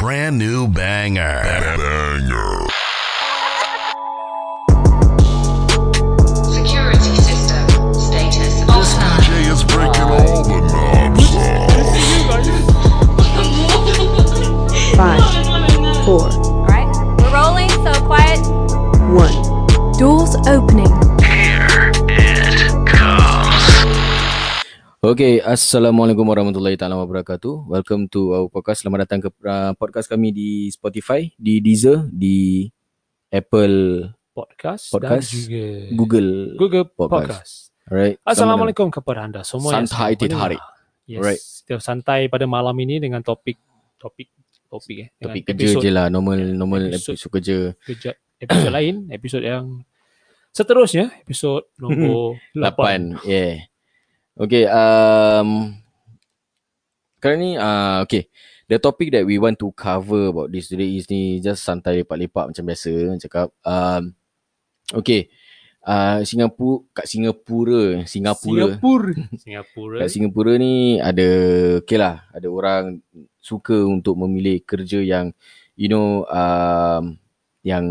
brand 0.00 0.38
new 0.38 0.66
banger. 0.66 1.42
Banger. 1.42 2.66
Security 6.42 7.14
system 7.20 7.92
status 7.92 8.64
offline. 8.64 9.20
DJ 9.20 9.52
is 9.52 9.62
breaking 9.62 10.08
all 10.08 10.42
the 10.42 10.60
knobs 10.72 11.34
off. 11.36 11.68
Five, 14.96 15.24
four, 16.06 16.30
Okay, 25.10 25.42
Assalamualaikum 25.42 26.22
warahmatullahi 26.22 26.78
taala 26.78 26.94
wabarakatuh. 27.02 27.66
Welcome 27.66 28.06
to 28.14 28.30
our 28.30 28.46
podcast. 28.46 28.86
Selamat 28.86 29.10
datang 29.10 29.18
ke 29.18 29.26
uh, 29.42 29.74
podcast 29.74 30.06
kami 30.06 30.30
di 30.30 30.70
Spotify, 30.70 31.26
di 31.34 31.58
Deezer, 31.58 32.06
di 32.14 32.70
Apple 33.26 34.06
podcast, 34.30 34.94
Podcast, 34.94 35.34
dan 35.34 35.42
juga 35.42 35.64
Google. 35.98 36.30
Google 36.54 36.86
Podcast. 36.86 37.10
Podcast. 37.10 37.52
Alright. 37.90 38.16
Assalamualaikum 38.22 38.86
kepada 38.86 39.26
anda 39.26 39.42
semua. 39.42 39.82
Santai 39.82 40.14
tit 40.14 40.30
hari. 40.30 40.62
Yes. 41.10 41.18
Alright. 41.18 41.42
Kita 41.66 41.82
santai 41.82 42.30
pada 42.30 42.46
malam 42.46 42.78
ini 42.78 43.02
dengan 43.02 43.18
topik 43.26 43.58
topik 43.98 44.30
topik 44.70 44.96
eh. 45.02 45.08
Topik 45.18 45.42
kerja 45.42 45.74
je 45.74 45.90
lah. 45.90 46.06
Normal 46.06 46.54
normal 46.54 46.86
episod- 46.86 47.18
episod 47.18 47.30
kerja. 47.34 47.56
kerja 47.82 48.10
episod 48.38 48.70
lain, 48.78 49.10
episod 49.10 49.42
yang 49.42 49.82
seterusnya, 50.54 51.10
episod 51.18 51.66
nombor 51.82 52.38
8. 52.54 53.26
8. 53.26 53.26
Yeah. 53.26 53.69
Okay. 54.40 54.64
Um, 54.64 55.76
sekarang 57.20 57.38
ni, 57.44 57.50
uh, 57.60 58.00
okay. 58.08 58.32
The 58.72 58.80
topic 58.80 59.12
that 59.12 59.28
we 59.28 59.36
want 59.36 59.60
to 59.60 59.68
cover 59.76 60.32
about 60.32 60.48
this 60.48 60.72
today 60.72 60.96
is 60.96 61.04
ni 61.12 61.42
just 61.44 61.60
santai 61.60 62.00
lepak-lepak 62.00 62.48
macam 62.48 62.64
biasa. 62.64 63.20
Cakap. 63.20 63.52
Um, 63.60 64.16
okay. 64.96 65.28
Uh, 65.80 66.24
Singapura, 66.24 66.84
kat 66.92 67.06
Singapura, 67.08 68.04
Singapura. 68.08 68.76
Singapura. 68.76 69.12
Singapura. 69.36 69.96
Kat 70.00 70.08
Singapura 70.12 70.52
ni 70.60 71.00
ada 71.00 71.28
okay 71.80 71.98
lah, 72.00 72.24
ada 72.32 72.48
orang 72.52 73.00
suka 73.40 73.76
untuk 73.88 74.16
memilih 74.20 74.60
kerja 74.64 75.00
yang 75.00 75.32
you 75.80 75.88
know 75.88 76.28
um, 76.28 77.16
yang 77.64 77.84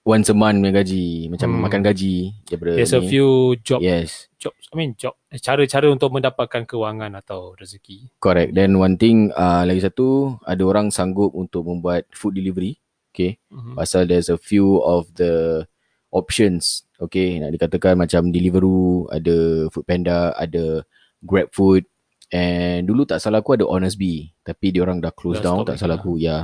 once 0.00 0.28
a 0.28 0.34
month 0.34 0.58
punya 0.58 0.80
gaji, 0.80 1.28
macam 1.28 1.48
Hmm. 1.50 1.62
makan 1.62 1.80
gaji 1.84 2.14
daripada 2.44 2.72
There's 2.74 2.96
a 2.96 3.00
ni. 3.00 3.08
few 3.08 3.28
job 3.60 3.80
Yes, 3.80 4.32
job 4.36 4.56
I 4.70 4.74
mean 4.74 4.96
job 4.96 5.14
cara-cara 5.30 5.86
untuk 5.86 6.10
mendapatkan 6.10 6.64
kewangan 6.64 7.12
atau 7.14 7.52
rezeki. 7.54 8.08
correct. 8.16 8.52
Then 8.52 8.74
one 8.74 8.96
thing 8.96 9.28
uh, 9.32 9.62
lagi 9.62 9.80
satu, 9.80 10.40
ada 10.42 10.62
orang 10.64 10.88
sanggup 10.88 11.32
untuk 11.32 11.64
membuat 11.64 12.08
food 12.10 12.34
delivery. 12.34 12.80
Okay. 13.10 13.42
Mhm. 13.50 13.74
Pasal 13.74 14.06
there's 14.06 14.30
a 14.30 14.38
few 14.38 14.78
of 14.80 15.10
the 15.14 15.66
options. 16.10 16.86
Okay, 16.96 17.40
nak 17.40 17.50
dikatakan 17.50 17.96
macam 17.96 18.28
Deliveroo, 18.28 19.08
ada 19.08 19.66
Foodpanda, 19.72 20.36
ada 20.36 20.84
GrabFood. 21.20 21.88
And 22.30 22.86
dulu 22.86 23.02
tak 23.04 23.18
salah 23.18 23.40
aku 23.42 23.56
ada 23.56 23.64
Honest 23.66 23.96
Bee. 23.96 24.30
Tapi 24.40 24.70
dia 24.70 24.84
orang 24.84 25.00
dah 25.00 25.10
close 25.10 25.40
Dah 25.40 25.50
down, 25.50 25.66
tak 25.66 25.80
salah 25.80 25.96
lah. 25.96 26.04
aku. 26.04 26.14
Ya. 26.16 26.24
Yeah. 26.28 26.42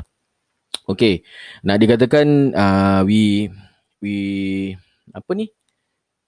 Okay, 0.86 1.26
nak 1.66 1.82
dikatakan 1.82 2.54
uh, 2.54 3.00
we 3.02 3.50
we 3.98 4.16
apa 5.10 5.30
ni? 5.34 5.50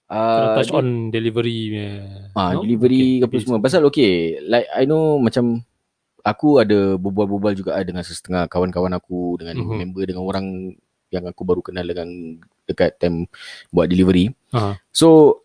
Uh, 0.09 0.57
touch 0.57 0.73
on 0.73 1.13
delivery 1.13 1.69
punya. 1.69 1.91
Ah, 2.33 2.57
no? 2.57 2.65
delivery 2.65 3.23
Okay, 3.23 3.25
apa 3.29 3.35
semua. 3.39 3.63
Pasal 3.63 3.85
okay, 3.87 4.41
like 4.43 4.67
I 4.75 4.83
know 4.83 5.21
macam 5.21 5.63
aku 6.25 6.59
ada 6.59 6.99
berbual-bual 6.99 7.55
juga 7.55 7.79
ah 7.79 7.83
dengan 7.85 8.03
setengah 8.03 8.49
kawan-kawan 8.51 8.91
aku, 8.97 9.39
dengan 9.39 9.55
Mhm. 9.55 9.63
mm-hmm. 9.63 9.79
member, 9.79 10.03
dengan 10.09 10.23
orang 10.27 10.45
yang 11.09 11.25
aku 11.25 11.41
baru 11.41 11.61
kenal 11.63 11.85
dengan 11.87 12.09
dekat 12.69 12.99
time 13.01 13.25
buat 13.73 13.89
delivery. 13.89 14.33
Ah, 14.53 14.77
So, 14.93 15.41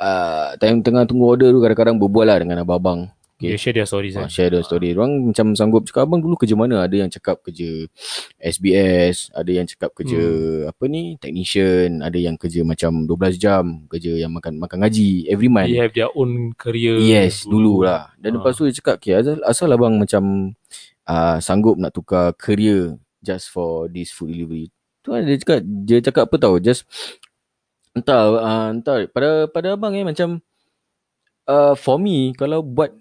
uh, 0.00 0.54
time 0.58 0.82
tengah 0.82 1.06
tunggu 1.06 1.36
order 1.36 1.52
tu 1.52 1.60
kadang-kadang 1.62 1.98
berbual 2.00 2.26
lah 2.26 2.38
dengan 2.42 2.62
abang-abang. 2.62 3.10
Okay. 3.38 3.54
Dia 3.54 3.58
share 3.58 3.70
their 3.72 3.86
stories 3.86 4.18
Ah, 4.18 4.26
kan. 4.26 4.28
share 4.28 4.50
the 4.50 4.60
story. 4.60 4.90
Orang 4.92 5.30
macam 5.30 5.54
sanggup 5.54 5.86
cakap, 5.86 6.04
abang 6.04 6.18
dulu 6.18 6.34
kerja 6.34 6.52
mana? 6.52 6.82
Ada 6.82 7.06
yang 7.06 7.08
cakap 7.08 7.38
kerja 7.40 7.86
SBS, 8.36 9.30
ada 9.30 9.46
yang 9.48 9.62
cakap 9.64 9.94
kerja 9.94 10.18
Hmm. 10.18 10.70
apa 10.70 10.84
ni, 10.86 11.14
technician, 11.16 12.02
ada 12.02 12.18
yang 12.18 12.34
kerja 12.34 12.62
macam 12.62 13.06
12 13.06 13.38
jam, 13.38 13.86
kerja 13.86 14.18
yang 14.18 14.34
makan 14.34 14.58
makan 14.58 14.82
gaji 14.82 15.26
every 15.26 15.46
month. 15.46 15.70
They 15.70 15.78
have 15.78 15.94
their 15.94 16.10
own 16.12 16.50
career. 16.52 16.98
Yes, 16.98 17.46
dulu 17.46 17.86
lah. 17.86 18.10
Dan 18.18 18.34
Ah. 18.34 18.42
lepas 18.42 18.52
tu 18.52 18.66
dia 18.66 18.74
cakap, 18.74 18.98
okay, 18.98 19.14
asal, 19.14 19.38
asal 19.42 19.68
abang 19.70 19.94
macam 19.94 20.52
uh, 21.06 21.38
sanggup 21.38 21.78
nak 21.78 21.94
tukar 21.94 22.34
career 22.34 22.98
just 23.18 23.48
for 23.48 23.86
this 23.86 24.10
food 24.10 24.34
delivery. 24.34 24.68
Tu 25.00 25.08
kan 25.08 25.22
dia 25.22 25.38
cakap, 25.38 25.58
dia 25.62 25.98
cakap 26.00 26.22
apa 26.26 26.36
tahu, 26.36 26.58
just 26.58 26.84
entah, 27.94 28.22
uh, 28.34 28.68
entah, 28.70 29.06
pada 29.08 29.46
pada 29.46 29.74
abang 29.74 29.90
eh 29.92 30.02
macam 30.02 30.38
uh, 31.46 31.74
for 31.74 31.98
me, 31.98 32.30
kalau 32.32 32.60
buat 32.60 32.92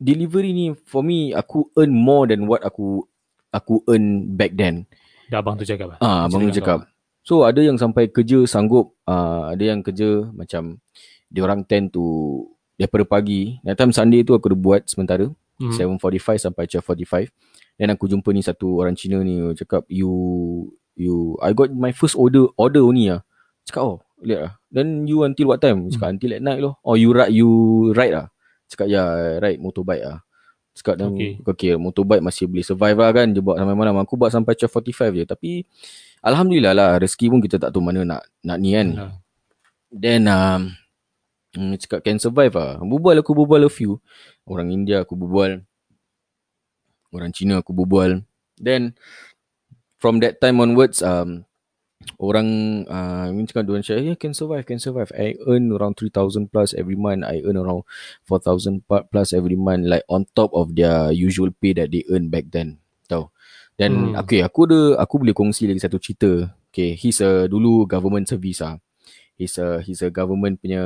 delivery 0.00 0.50
ni, 0.56 0.66
for 0.88 1.04
me, 1.04 1.36
aku 1.36 1.68
earn 1.76 1.92
more 1.92 2.24
than 2.26 2.48
what 2.48 2.64
aku 2.64 3.04
aku 3.52 3.84
earn 3.86 4.34
back 4.34 4.56
then. 4.56 4.88
Dah 5.28 5.44
abang 5.44 5.54
tu 5.54 5.68
cakap. 5.68 6.00
Ah, 6.02 6.26
abang 6.26 6.42
tu 6.42 6.50
cakap. 6.50 6.88
So 7.22 7.44
ada 7.44 7.60
yang 7.60 7.76
sampai 7.76 8.08
kerja 8.08 8.42
sanggup, 8.48 8.96
uh, 9.04 9.52
ada 9.52 9.60
yang 9.60 9.84
kerja 9.84 10.26
macam 10.32 10.80
dia 11.30 11.44
orang 11.44 11.62
tend 11.62 11.92
to 11.94 12.42
daripada 12.80 13.04
pagi. 13.06 13.60
That 13.62 13.78
time 13.78 13.92
Sunday 13.92 14.24
tu 14.24 14.32
aku 14.34 14.50
ada 14.50 14.58
buat 14.58 14.82
sementara 14.88 15.30
Hmm. 15.60 15.76
7.45 16.00 16.40
sampai 16.40 16.64
12.45. 16.64 17.28
Then 17.76 17.92
aku 17.92 18.08
jumpa 18.08 18.32
ni 18.32 18.40
satu 18.40 18.80
orang 18.80 18.96
Cina 18.96 19.20
ni 19.20 19.44
cakap 19.52 19.84
you 19.92 20.08
you 20.96 21.36
I 21.44 21.52
got 21.52 21.68
my 21.68 21.92
first 21.92 22.16
order 22.16 22.48
order 22.56 22.80
ni 22.96 23.12
ah. 23.12 23.20
Cakap 23.68 23.84
oh 23.84 23.96
lihat 24.24 24.40
lah. 24.40 24.52
Then 24.72 25.04
you 25.04 25.20
until 25.28 25.52
what 25.52 25.60
time? 25.60 25.92
Cakap 25.92 26.16
until 26.16 26.32
at 26.32 26.40
night 26.40 26.64
loh. 26.64 26.80
Oh 26.80 26.96
you 26.96 27.12
ride 27.12 27.36
you 27.36 27.48
ride 27.92 28.16
ah. 28.16 28.29
Cakap 28.70 28.86
ya 28.86 29.02
ride 29.42 29.58
motorbike 29.58 30.06
ah. 30.06 30.22
Cakap 30.70 30.94
dan 31.02 31.10
Okay. 31.10 31.42
okay. 31.42 31.74
motorbike 31.74 32.22
masih 32.22 32.46
boleh 32.46 32.62
survive 32.62 32.94
lah 32.94 33.10
kan. 33.10 33.26
Dia 33.34 33.42
buat 33.42 33.58
sampai 33.58 33.74
malam. 33.74 33.98
Aku 33.98 34.14
buat 34.14 34.30
sampai 34.30 34.54
12.45 34.54 35.18
je. 35.18 35.24
Tapi 35.26 35.50
Alhamdulillah 36.22 36.72
lah 36.76 36.88
rezeki 37.02 37.26
pun 37.32 37.40
kita 37.42 37.56
tak 37.56 37.74
tahu 37.74 37.82
mana 37.82 38.06
nak 38.06 38.22
nak 38.46 38.58
ni 38.62 38.78
kan. 38.78 38.88
Yalah. 38.94 39.12
Then 39.90 40.22
um, 40.30 40.60
hmm, 41.58 41.74
cakap 41.82 42.06
can 42.06 42.22
survive 42.22 42.54
lah. 42.54 42.78
Berbual 42.78 43.18
aku 43.18 43.34
berbual 43.34 43.66
a 43.66 43.70
few. 43.72 43.98
Orang 44.46 44.70
India 44.70 45.02
aku 45.02 45.18
berbual. 45.18 45.66
Orang 47.10 47.34
Cina 47.34 47.58
aku 47.58 47.74
berbual. 47.74 48.22
Then 48.54 48.94
from 49.98 50.22
that 50.22 50.38
time 50.38 50.62
onwards 50.62 51.02
um, 51.02 51.42
orang 52.20 52.48
uh, 52.88 53.28
ni 53.32 53.44
cakap 53.48 53.64
dia 53.64 53.72
orang 53.76 53.84
cakap 53.84 54.02
yeah, 54.04 54.16
can 54.16 54.32
survive 54.32 54.64
can 54.64 54.80
survive. 54.80 55.10
I 55.16 55.36
earn 55.48 55.72
around 55.72 55.96
3000 56.00 56.48
plus 56.48 56.72
every 56.76 56.96
month. 56.96 57.24
I 57.24 57.44
earn 57.44 57.56
around 57.60 57.84
4000 58.28 58.84
pa- 58.84 59.04
plus 59.08 59.32
every 59.32 59.56
month 59.56 59.88
like 59.88 60.04
on 60.08 60.24
top 60.32 60.52
of 60.56 60.72
their 60.76 61.12
usual 61.12 61.52
pay 61.52 61.76
that 61.76 61.92
they 61.92 62.04
earn 62.08 62.28
back 62.32 62.48
then. 62.48 62.80
Tahu. 63.08 63.28
Then 63.76 64.12
Hmm. 64.12 64.20
okay 64.20 64.44
aku 64.44 64.68
ada 64.68 65.00
aku 65.00 65.24
boleh 65.24 65.32
kongsi 65.36 65.64
lagi 65.68 65.80
satu 65.80 65.96
cerita. 65.96 66.52
Okay, 66.70 66.94
he's 66.94 67.18
a 67.24 67.48
dulu 67.50 67.88
government 67.88 68.28
service 68.28 68.62
ah. 68.62 68.76
He's 69.40 69.56
a 69.56 69.80
he's 69.80 70.04
a 70.04 70.12
government 70.12 70.60
punya 70.60 70.84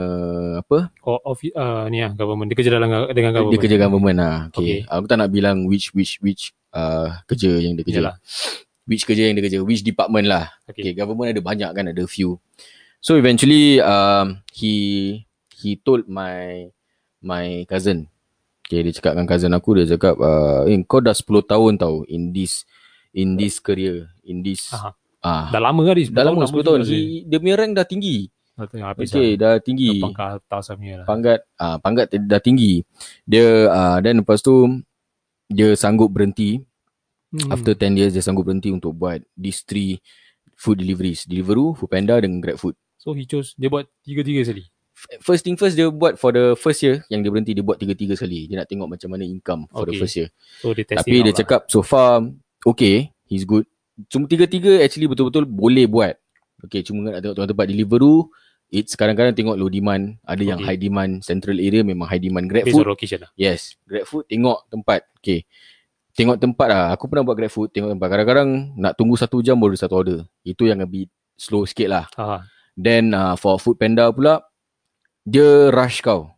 apa? 0.63 0.95
Oh, 1.03 1.19
of, 1.27 1.43
uh, 1.43 1.91
ni 1.91 2.07
lah, 2.07 2.15
government. 2.15 2.47
Dia 2.47 2.57
kerja 2.57 2.71
dalam 2.71 2.87
dengan 3.11 3.35
government. 3.35 3.51
Dia 3.51 3.61
kerja 3.67 3.77
government 3.83 4.17
lah. 4.23 4.37
Okay. 4.55 4.63
Okay. 4.63 4.79
Aku 4.87 5.05
tak 5.11 5.19
nak 5.19 5.31
bilang 5.35 5.67
which 5.67 5.91
which 5.91 6.23
which 6.23 6.55
uh, 6.71 7.19
kerja 7.27 7.51
yang 7.59 7.75
dia 7.75 7.83
kerja. 7.83 7.99
Yalah. 7.99 8.17
Which 8.85 9.09
kerja 9.09 9.29
yang 9.29 9.41
dia 9.41 9.45
kerja, 9.49 9.65
which 9.65 9.81
department 9.81 10.29
lah. 10.29 10.53
Okay. 10.69 10.93
Okay, 10.93 10.93
government 10.93 11.33
ada 11.33 11.41
banyak 11.41 11.71
kan, 11.73 11.85
ada 11.89 12.05
few. 12.05 12.37
So 13.05 13.17
eventually 13.17 13.85
um 13.85 14.41
he 14.53 14.73
he 15.53 15.77
told 15.81 16.09
my 16.09 16.69
my 17.25 17.65
cousin. 17.65 18.09
Okay, 18.65 18.81
dia 18.81 18.97
cakap 18.97 19.17
dengan 19.17 19.29
cousin 19.29 19.53
aku 19.53 19.77
dia 19.77 19.97
cakap 19.97 20.17
uh, 20.17 20.65
eh, 20.65 20.81
kau 20.89 21.05
dah 21.05 21.13
10 21.13 21.45
tahun 21.45 21.73
tau 21.77 22.05
in 22.09 22.33
this 22.33 22.65
in 23.13 23.37
this 23.37 23.61
career, 23.61 24.09
in 24.25 24.41
this 24.41 24.73
Aha. 24.73 24.97
ah 25.21 25.53
Dah 25.53 25.61
lama 25.61 25.85
kan 25.85 26.01
dia? 26.01 26.09
dah 26.09 26.25
lama 26.25 26.49
10 26.49 26.65
tahun. 26.65 26.79
He, 26.89 27.29
dia 27.29 27.37
punya 27.41 27.61
rank 27.61 27.77
dah 27.77 27.85
tinggi. 27.85 28.33
Habis 28.57 29.11
Okay, 29.11 29.35
dah 29.37 29.61
tinggi. 29.61 30.01
lah. 30.01 30.09
Pangkat 30.09 30.29
atas 30.41 30.65
punya 30.73 30.95
lah. 31.03 31.07
pangkat 31.09 31.39
ah 31.61 31.77
pangkat 31.77 32.07
dah 32.25 32.41
tinggi. 32.41 32.81
Dia 33.29 33.69
ah 33.69 33.97
then 34.01 34.25
lepas 34.25 34.41
tu 34.41 34.81
dia 35.53 35.77
sanggup 35.77 36.09
berhenti 36.09 36.65
Hmm. 37.35 37.51
after 37.51 37.75
10 37.75 37.99
years 37.99 38.15
dia 38.15 38.23
sanggup 38.23 38.47
berhenti 38.47 38.71
untuk 38.71 38.95
buat 38.95 39.19
these 39.35 39.67
three 39.67 39.99
food 40.55 40.79
deliveries, 40.79 41.27
Deliveroo, 41.27 41.75
Foodpanda 41.75 42.23
dan 42.23 42.39
GrabFood. 42.39 42.79
So 42.95 43.11
he 43.11 43.27
chose, 43.27 43.59
dia 43.59 43.67
buat 43.67 43.91
tiga-tiga 44.07 44.47
sekali. 44.47 44.71
First 45.19 45.43
thing 45.43 45.59
first 45.59 45.75
dia 45.75 45.91
buat 45.91 46.15
for 46.15 46.31
the 46.31 46.55
first 46.55 46.79
year 46.81 47.03
yang 47.11 47.21
dia 47.21 47.29
berhenti 47.29 47.51
dia 47.51 47.67
buat 47.67 47.77
tiga-tiga 47.77 48.15
sekali. 48.15 48.47
Dia 48.47 48.63
nak 48.63 48.71
tengok 48.71 48.87
macam 48.87 49.11
mana 49.11 49.27
income 49.27 49.67
for 49.67 49.83
the 49.85 49.93
Okay. 49.93 50.01
first 50.01 50.15
year. 50.15 50.29
So 50.63 50.71
dia 50.73 50.87
Tapi 50.87 51.27
dia 51.27 51.35
lah. 51.35 51.39
cakap 51.43 51.61
so 51.67 51.83
far 51.83 52.23
okay, 52.63 53.11
he's 53.27 53.43
good. 53.43 53.67
Cuma 54.07 54.31
tiga-tiga 54.31 54.79
actually 54.81 55.11
betul-betul 55.11 55.45
boleh 55.45 55.91
buat. 55.91 56.15
Okay, 56.65 56.87
cuma 56.87 57.11
nak 57.11 57.21
tengok 57.21 57.51
tempat 57.51 57.67
Deliveroo, 57.67 58.31
it's 58.71 58.95
kadang-kadang 58.95 59.35
tengok 59.35 59.59
low 59.59 59.69
demand, 59.69 60.17
ada 60.23 60.41
yang 60.41 60.63
Okay. 60.63 60.67
high 60.73 60.81
demand, 60.81 61.21
central 61.21 61.59
area 61.59 61.83
memang 61.83 62.07
high 62.09 62.23
demand 62.23 62.47
Based 62.49 62.73
on 62.73 62.87
location 62.89 63.27
lah. 63.27 63.31
Yes, 63.35 63.75
GrabFood 63.85 64.31
tengok 64.31 64.71
tempat. 64.71 65.05
Okay. 65.19 65.45
Tengok 66.15 66.39
tempat 66.39 66.67
lah. 66.71 66.85
Aku 66.95 67.11
pernah 67.11 67.27
buat 67.27 67.37
GrabFood, 67.37 67.75
tengok 67.75 67.91
tempat. 67.99 68.09
Kadang-kadang 68.11 68.49
nak 68.79 68.95
tunggu 68.95 69.19
satu 69.19 69.43
jam 69.43 69.59
baru 69.59 69.75
satu 69.75 69.95
order. 69.99 70.19
Itu 70.47 70.67
yang 70.71 70.81
a 70.81 70.89
bit 70.89 71.11
slow 71.35 71.67
sikit 71.67 71.89
lah. 71.91 72.07
Ah, 72.15 72.47
Then 72.75 73.15
uh, 73.15 73.35
for 73.39 73.59
food 73.59 73.79
panda 73.79 74.11
pula, 74.11 74.43
dia 75.27 75.71
rush 75.75 76.03
kau. 76.03 76.31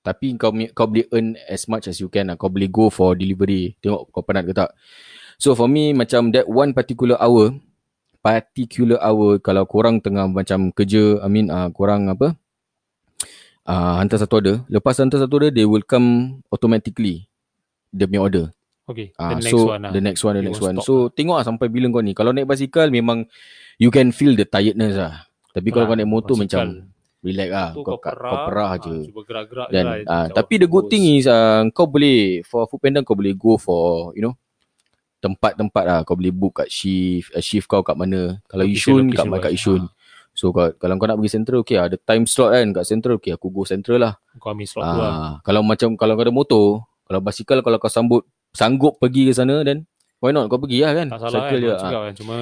Tapi 0.00 0.32
kau 0.40 0.52
kau 0.72 0.88
boleh 0.88 1.04
earn 1.12 1.36
as 1.44 1.68
much 1.68 1.84
as 1.84 2.00
you 2.00 2.08
can 2.08 2.32
lah. 2.32 2.36
Kau 2.40 2.48
boleh 2.48 2.68
go 2.72 2.88
for 2.88 3.12
delivery. 3.12 3.76
Tengok 3.84 4.08
kau 4.08 4.24
penat 4.24 4.48
ke 4.48 4.56
tak. 4.56 4.72
So 5.40 5.56
for 5.56 5.68
me 5.68 5.92
macam 5.96 6.32
that 6.36 6.48
one 6.48 6.72
particular 6.76 7.16
hour, 7.20 7.56
particular 8.20 9.00
hour 9.00 9.40
kalau 9.40 9.64
korang 9.64 10.00
tengah 10.00 10.28
macam 10.28 10.72
kerja, 10.72 11.20
I 11.20 11.28
mean 11.32 11.48
uh, 11.48 11.72
korang 11.72 12.12
apa, 12.12 12.36
uh, 13.64 13.94
hantar 14.00 14.20
satu 14.20 14.40
order. 14.40 14.56
Lepas 14.68 15.00
hantar 15.00 15.20
satu 15.20 15.40
order, 15.40 15.52
they 15.52 15.64
will 15.64 15.84
come 15.84 16.40
automatically. 16.52 17.28
Dia 17.92 18.04
punya 18.04 18.20
order. 18.20 18.46
Okay. 18.90 19.08
Ah, 19.14 19.30
the 19.30 19.40
next 19.40 19.52
so 19.52 19.58
one 19.64 19.80
lah. 19.80 19.90
the 19.90 20.00
next 20.00 20.20
one, 20.20 20.34
the 20.34 20.42
It 20.42 20.46
next 20.46 20.60
one. 20.60 20.76
So 20.80 20.92
tengok 21.08 21.36
lah 21.36 21.44
sampai 21.44 21.66
bila 21.66 21.86
kau 21.88 22.00
ni. 22.00 22.12
Kalau 22.12 22.30
naik 22.30 22.44
basikal 22.44 22.86
memang 22.88 23.24
you 23.76 23.88
can 23.88 24.10
feel 24.10 24.32
the 24.32 24.44
tiredness 24.44 24.94
lah. 24.94 25.24
Tapi 25.48 25.68
kalau 25.68 25.84
Ah, 25.84 25.88
kau 25.88 25.96
naik 25.96 26.08
motor 26.08 26.34
basikal. 26.34 26.66
macam 26.66 26.90
relax 27.20 27.48
lah. 27.48 27.68
Kau, 27.72 27.82
kau, 27.92 27.96
kau 28.00 28.38
perah 28.44 28.72
je. 28.76 28.90
ah, 28.90 29.02
Cuba 29.02 29.20
gerak-gerak 29.22 29.66
je 29.66 29.72
Dan 29.72 29.84
lah. 29.84 29.96
ah, 30.04 30.24
Macam 30.24 30.36
tapi 30.36 30.54
the 30.56 30.66
good 30.66 30.86
thing 30.86 31.04
is 31.12 31.24
uh, 31.24 31.62
kau 31.70 31.84
boleh 31.84 32.18
for 32.42 32.64
food 32.64 32.80
panda 32.80 33.00
kau 33.00 33.12
boleh 33.12 33.32
go 33.32 33.54
for 33.54 34.10
you 34.12 34.20
know 34.20 34.34
tempat-tempat 35.18 35.84
lah 35.84 35.98
kau 36.00 36.16
boleh 36.16 36.32
book 36.32 36.64
kat 36.64 36.68
shift 36.68 37.28
uh, 37.30 37.40
shift 37.40 37.66
kau 37.66 37.80
kat 37.80 37.92
mana 37.92 38.40
kalau 38.46 38.64
Location- 38.64 39.04
Yishun 39.04 39.12
kat 39.12 39.24
kat 39.38 39.52
wise. 39.52 39.60
Yishun 39.60 39.82
so 40.32 40.48
kau, 40.48 40.72
kalau 40.72 40.96
kau 40.96 41.04
nak 41.04 41.20
pergi 41.20 41.32
central 41.34 41.60
okay 41.60 41.76
ada 41.76 41.98
time 41.98 42.24
slot 42.24 42.50
kan 42.50 42.72
kat 42.72 42.84
central 42.86 43.14
okay 43.16 43.28
aku 43.30 43.52
go 43.52 43.62
central 43.62 44.00
lah 44.00 44.14
Kau 44.38 44.48
ambil 44.48 44.64
slot 44.64 44.80
tu 44.82 44.96
lah. 44.96 45.12
ah, 45.12 45.32
kalau 45.42 45.60
macam 45.60 45.92
kalau 45.92 46.14
kau 46.14 46.24
ada 46.24 46.32
motor 46.32 46.66
kalau 47.04 47.20
basikal 47.20 47.60
kalau 47.60 47.76
kau 47.76 47.92
sambut 47.92 48.24
sanggup 48.54 48.98
pergi 48.98 49.30
ke 49.30 49.32
sana 49.34 49.62
then 49.62 49.86
why 50.20 50.30
not 50.34 50.50
kau 50.52 50.60
pergi 50.60 50.84
lah 50.84 50.92
kan 50.92 51.06
Tak 51.08 51.18
salah 51.22 51.32
kan. 51.32 51.42
Cycle 51.48 51.60
je, 51.60 51.70
ah. 51.70 51.78
cakap 51.80 52.00
kan. 52.04 52.14
Cuma 52.14 52.36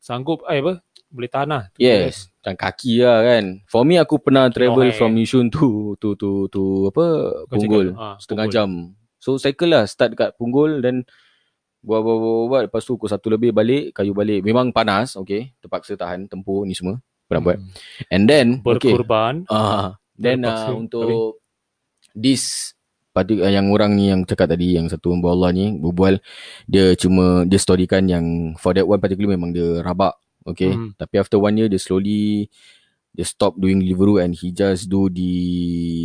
sanggup, 0.00 0.38
eh 0.48 0.58
apa, 0.64 0.72
boleh 1.10 1.30
tahan 1.30 1.48
lah. 1.50 1.62
Yes, 1.76 2.30
macam 2.40 2.54
kaki 2.56 3.04
lah 3.04 3.18
kan. 3.22 3.44
For 3.66 3.82
me 3.84 3.98
aku 3.98 4.16
pernah 4.18 4.48
travel 4.48 4.90
hair. 4.90 4.96
from 4.96 5.14
Yishun 5.18 5.50
to 5.52 5.94
to 5.98 6.14
to 6.16 6.46
to 6.48 6.62
apa 6.88 7.04
Kau 7.46 7.56
Punggol 7.58 7.94
cakap, 7.94 8.02
ah, 8.02 8.16
setengah 8.18 8.46
Punggol. 8.48 8.54
jam. 8.54 8.70
So 9.20 9.36
cycle 9.36 9.70
lah 9.70 9.84
start 9.84 10.16
kat 10.16 10.34
Punggol 10.40 10.80
then 10.80 11.04
buat 11.80 12.00
buat 12.04 12.16
buat, 12.16 12.44
buat 12.48 12.62
lepas 12.68 12.82
tu 12.84 12.96
pukul 12.96 13.08
satu 13.08 13.28
lebih 13.32 13.50
balik 13.52 13.92
kayu 13.92 14.14
balik. 14.14 14.40
Memang 14.46 14.72
panas, 14.72 15.16
okay. 15.18 15.52
Terpaksa 15.60 15.96
tahan 15.96 16.26
tempoh 16.30 16.64
ni 16.64 16.72
semua 16.72 16.98
pernah 17.30 17.42
buat. 17.46 17.58
Hmm. 17.62 17.70
And 18.10 18.22
then 18.26 18.46
okay. 18.64 18.90
Berkorban. 18.94 19.46
Ah, 19.46 19.98
then 20.18 20.42
Terpaksa. 20.42 20.70
uh, 20.72 20.76
untuk 20.78 21.38
this 22.16 22.74
Pati, 23.10 23.42
uh, 23.42 23.50
yang 23.50 23.74
orang 23.74 23.98
ni 23.98 24.06
yang 24.14 24.22
cakap 24.22 24.54
tadi 24.54 24.78
yang 24.78 24.86
satu 24.86 25.10
hamba 25.10 25.34
Allah 25.34 25.50
ni 25.50 25.74
berbual 25.74 26.22
dia 26.70 26.94
cuma 26.94 27.42
dia 27.42 27.58
storykan 27.58 28.06
yang 28.06 28.54
for 28.54 28.70
that 28.70 28.86
one 28.86 29.02
particular 29.02 29.34
memang 29.34 29.50
dia 29.50 29.82
rabak 29.82 30.14
okay? 30.46 30.70
Mhm. 30.70 30.94
tapi 30.94 31.18
after 31.18 31.42
one 31.42 31.58
year 31.58 31.66
dia 31.66 31.82
slowly 31.82 32.46
dia 33.10 33.26
stop 33.26 33.58
doing 33.58 33.82
Deliveroo 33.82 34.22
and 34.22 34.38
he 34.38 34.54
just 34.54 34.86
do 34.86 35.10
the 35.10 35.34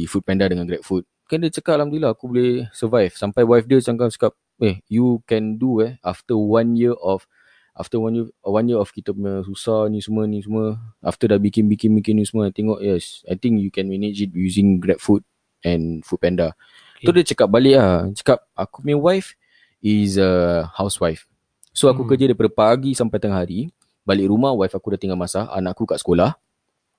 food 0.09 0.25
panda 0.25 0.49
dengan 0.49 0.65
grab 0.65 0.81
food 0.81 1.05
kan 1.25 1.41
dia 1.41 1.49
cakap 1.49 1.81
Alhamdulillah 1.81 2.13
aku 2.13 2.29
boleh 2.29 2.69
survive. 2.69 3.13
Sampai 3.17 3.41
wife 3.45 3.65
dia 3.65 3.81
cakap 3.81 4.09
cakap 4.13 4.33
eh 4.61 4.79
you 4.87 5.19
can 5.27 5.57
do 5.59 5.83
eh 5.83 5.97
after 6.05 6.37
one 6.37 6.77
year 6.77 6.95
of 7.01 7.27
after 7.75 7.99
one 7.99 8.15
year 8.15 8.27
one 8.45 8.65
year 8.71 8.79
of 8.79 8.87
kita 8.93 9.11
punya 9.11 9.43
susah 9.43 9.91
ni 9.91 9.99
semua 9.99 10.23
ni 10.29 10.39
semua 10.39 10.79
after 11.03 11.27
dah 11.27 11.41
bikin 11.41 11.67
bikin 11.67 11.91
bikin 11.99 12.15
ni 12.21 12.23
semua 12.23 12.47
tengok 12.53 12.79
yes 12.79 13.25
I 13.27 13.35
think 13.35 13.59
you 13.59 13.67
can 13.67 13.91
manage 13.91 14.23
it 14.23 14.31
using 14.31 14.79
grab 14.79 15.01
food 15.01 15.27
and 15.65 16.05
food 16.07 16.23
panda 16.23 16.55
Okay. 16.95 17.05
Tu 17.05 17.11
dia 17.11 17.23
cakap 17.25 17.47
balik 17.47 17.75
lah. 17.75 18.07
Cakap 18.13 18.39
aku 18.53 18.81
punya 18.81 18.95
wife 18.95 19.35
is 19.79 20.15
a 20.15 20.63
housewife. 20.71 21.27
So 21.71 21.87
aku 21.87 22.01
Hmm. 22.01 22.09
kerja 22.09 22.23
daripada 22.25 22.47
pagi 22.47 22.91
sampai 22.91 23.19
tengah 23.19 23.37
hari. 23.37 23.67
Balik 24.01 24.29
rumah 24.29 24.53
wife 24.53 24.71
aku 24.71 24.95
dah 24.95 24.99
tinggal 24.99 25.19
masak. 25.19 25.43
Anak 25.49 25.75
aku 25.75 25.83
kat 25.85 25.99
sekolah. 25.99 26.39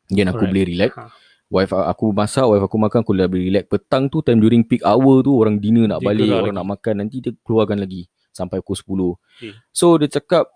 Then 0.07 0.29
aku 0.29 0.45
Alright. 0.45 0.53
boleh 0.53 0.65
relax. 0.69 0.93
Ha. 0.95 1.09
Wife 1.47 1.73
aku 1.73 2.11
masak, 2.11 2.43
wife 2.45 2.61
aku 2.61 2.75
makan, 2.77 2.99
aku 3.01 3.13
dah 3.15 3.27
boleh 3.27 3.45
relax. 3.47 3.65
Petang 3.67 4.11
tu 4.11 4.19
time 4.19 4.37
during 4.37 4.63
peak 4.63 4.83
hour 4.83 5.23
tu 5.23 5.31
orang 5.33 5.57
dinner 5.57 5.87
nak 5.87 6.03
Dia 6.03 6.07
balik, 6.11 6.27
orang 6.29 6.51
lagi. 6.51 6.59
nak 6.59 6.67
makan. 6.69 6.95
Nanti 6.99 7.17
dia 7.23 7.33
keluarkan 7.41 7.79
lagi 7.79 8.03
sampai 8.31 8.59
pukul 8.59 8.77
10. 8.77 9.15
Okay. 9.39 9.53
So 9.71 9.95
dia 9.95 10.11
cakap 10.11 10.51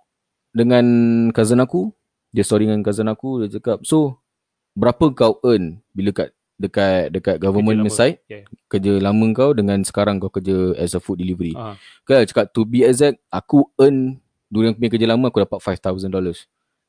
dengan 0.51 0.85
cousin 1.31 1.63
aku, 1.63 1.95
dia 2.29 2.43
story 2.43 2.67
dengan 2.67 2.83
cousin 2.83 3.07
aku, 3.07 3.47
dia 3.47 3.57
cakap, 3.57 3.87
so 3.87 4.19
berapa 4.75 5.11
kau 5.11 5.39
earn 5.43 5.79
bila 5.91 6.11
kat 6.11 6.35
dekat 6.61 7.09
dekat 7.09 7.41
government 7.41 7.81
Kerja 7.81 7.89
punya 7.89 7.93
lama. 7.97 8.01
side 8.05 8.19
Yeah. 8.29 8.45
kerja 8.69 8.93
lama 9.01 9.27
kau 9.33 9.51
dengan 9.57 9.79
sekarang 9.81 10.21
kau 10.21 10.29
kerja 10.29 10.77
as 10.77 10.93
a 10.93 11.01
food 11.01 11.25
delivery. 11.25 11.57
Ah. 11.57 11.81
Kan 12.05 12.29
cakap 12.29 12.53
to 12.53 12.69
be 12.69 12.85
exact 12.85 13.17
aku 13.33 13.65
earn 13.81 14.21
during 14.53 14.77
aku 14.77 14.79
punya 14.85 14.93
kerja 14.93 15.07
lama 15.09 15.33
aku 15.33 15.41
dapat 15.41 15.59
$5,000. 15.65 16.13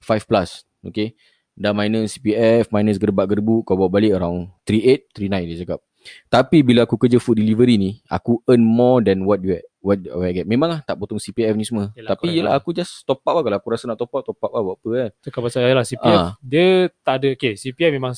5 0.04 0.28
plus. 0.28 0.68
Okay. 0.84 1.16
Dah 1.54 1.72
minus 1.78 2.18
CPF, 2.18 2.74
minus 2.74 2.98
gerbak-gerbu, 2.98 3.62
kau 3.62 3.78
bawa 3.78 3.92
balik 3.92 4.18
around 4.18 4.50
38, 4.66 5.14
39 5.14 5.46
dia 5.46 5.58
cakap. 5.62 5.80
Tapi 6.26 6.66
bila 6.66 6.90
aku 6.90 6.98
kerja 6.98 7.22
food 7.22 7.38
delivery 7.38 7.78
ni, 7.78 7.92
aku 8.10 8.42
earn 8.50 8.66
more 8.66 9.06
than 9.06 9.22
what 9.22 9.38
you 9.46 9.62
what, 9.78 10.02
what 10.02 10.26
I 10.26 10.34
get. 10.34 10.50
Memang 10.50 10.74
lah 10.74 10.80
tak 10.82 10.98
potong 10.98 11.22
CPF 11.22 11.54
ni 11.54 11.62
semua. 11.62 11.94
Yelah, 11.94 12.18
Tapi 12.18 12.34
yelah 12.34 12.58
lah. 12.58 12.62
aku 12.62 12.74
just 12.74 13.06
top 13.06 13.22
up 13.22 13.38
lah. 13.38 13.44
Kalau 13.46 13.58
aku 13.62 13.68
rasa 13.70 13.86
nak 13.86 14.02
top 14.02 14.10
up, 14.18 14.26
top 14.26 14.42
up 14.42 14.50
lah 14.50 14.62
buat 14.66 14.78
apa 14.82 14.90
kan. 14.90 15.10
Cakap 15.30 15.40
pasal 15.46 15.62
lah 15.70 15.86
CPF. 15.86 16.18
Ah. 16.18 16.32
Dia 16.42 16.90
tak 17.06 17.16
ada, 17.22 17.28
okay, 17.38 17.54
CPF 17.54 17.92
memang 17.94 18.18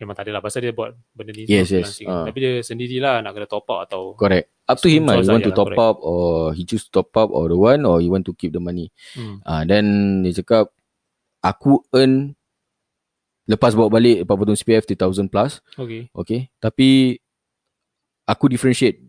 memang 0.00 0.16
tak 0.16 0.24
ada 0.24 0.40
lah 0.40 0.42
pasal 0.42 0.64
dia 0.64 0.72
buat 0.72 0.96
benda 1.12 1.36
ni 1.36 1.44
Yes, 1.44 1.68
yes. 1.68 2.00
Ah. 2.08 2.24
Tapi 2.24 2.38
dia 2.40 2.52
sendirilah 2.64 3.20
nak 3.20 3.36
kena 3.36 3.44
top 3.44 3.68
up 3.68 3.84
atau 3.84 4.16
Correct. 4.16 4.48
Up 4.64 4.78
to 4.80 4.88
him 4.88 5.04
lah. 5.04 5.20
You 5.20 5.28
want 5.28 5.44
to 5.44 5.52
lah, 5.52 5.58
top 5.60 5.68
correct. 5.68 5.84
up 5.84 5.96
or 6.00 6.56
he 6.56 6.64
choose 6.64 6.88
to 6.88 6.90
top 6.90 7.12
up 7.14 7.28
or 7.28 7.52
the 7.52 7.58
one 7.58 7.84
or 7.84 8.00
you 8.00 8.08
want 8.08 8.24
to 8.24 8.32
keep 8.32 8.50
the 8.50 8.62
money. 8.62 8.88
hmm. 9.12 9.44
Ah, 9.44 9.68
then 9.68 9.84
dia 10.24 10.40
cakap 10.40 10.72
aku 11.44 11.84
earn 11.92 12.32
lepas 13.44 13.74
bawa 13.74 13.90
balik 13.90 14.22
lepas 14.24 14.36
potong 14.38 14.54
CPF 14.54 14.86
3000 14.86 15.26
plus, 15.26 15.58
okay. 15.74 16.06
okay? 16.14 16.40
Tapi 16.62 17.18
aku 18.24 18.46
differentiate 18.46 19.02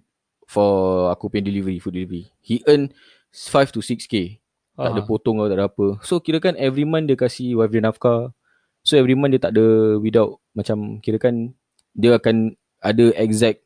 for 0.49 1.07
aku 1.13 1.29
punya 1.29 1.45
delivery, 1.45 1.77
food 1.77 1.93
delivery. 1.93 2.25
He 2.41 2.59
earn 2.65 2.89
5 3.31 3.71
to 3.71 3.79
6k. 3.79 4.41
Tak 4.73 4.97
ada 4.97 5.03
Ah. 5.03 5.05
potong 5.05 5.37
atau 5.39 5.51
tak 5.51 5.57
ada 5.61 5.67
apa. 5.69 5.87
So 6.01 6.17
kira 6.17 6.41
kan 6.41 6.57
every 6.57 6.89
month 6.89 7.05
dia 7.05 7.15
kasih 7.15 7.53
wife 7.59 7.69
dia 7.69 7.85
nafkah. 7.85 8.33
So 8.81 8.97
every 8.97 9.13
month 9.13 9.37
dia 9.37 9.41
tak 9.41 9.53
ada 9.57 9.97
without 10.01 10.41
macam 10.57 10.97
kira 10.99 11.21
kan 11.21 11.53
dia 11.93 12.17
akan 12.17 12.57
ada 12.81 13.13
exact 13.19 13.61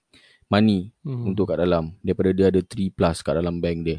money 0.52 0.92
Hmm. 1.06 1.34
untuk 1.34 1.50
kat 1.50 1.62
dalam 1.62 1.94
daripada 2.02 2.30
dia 2.34 2.50
ada 2.50 2.62
3 2.62 2.90
plus 2.94 3.22
kat 3.22 3.34
dalam 3.38 3.62
bank 3.62 3.80
dia. 3.86 3.98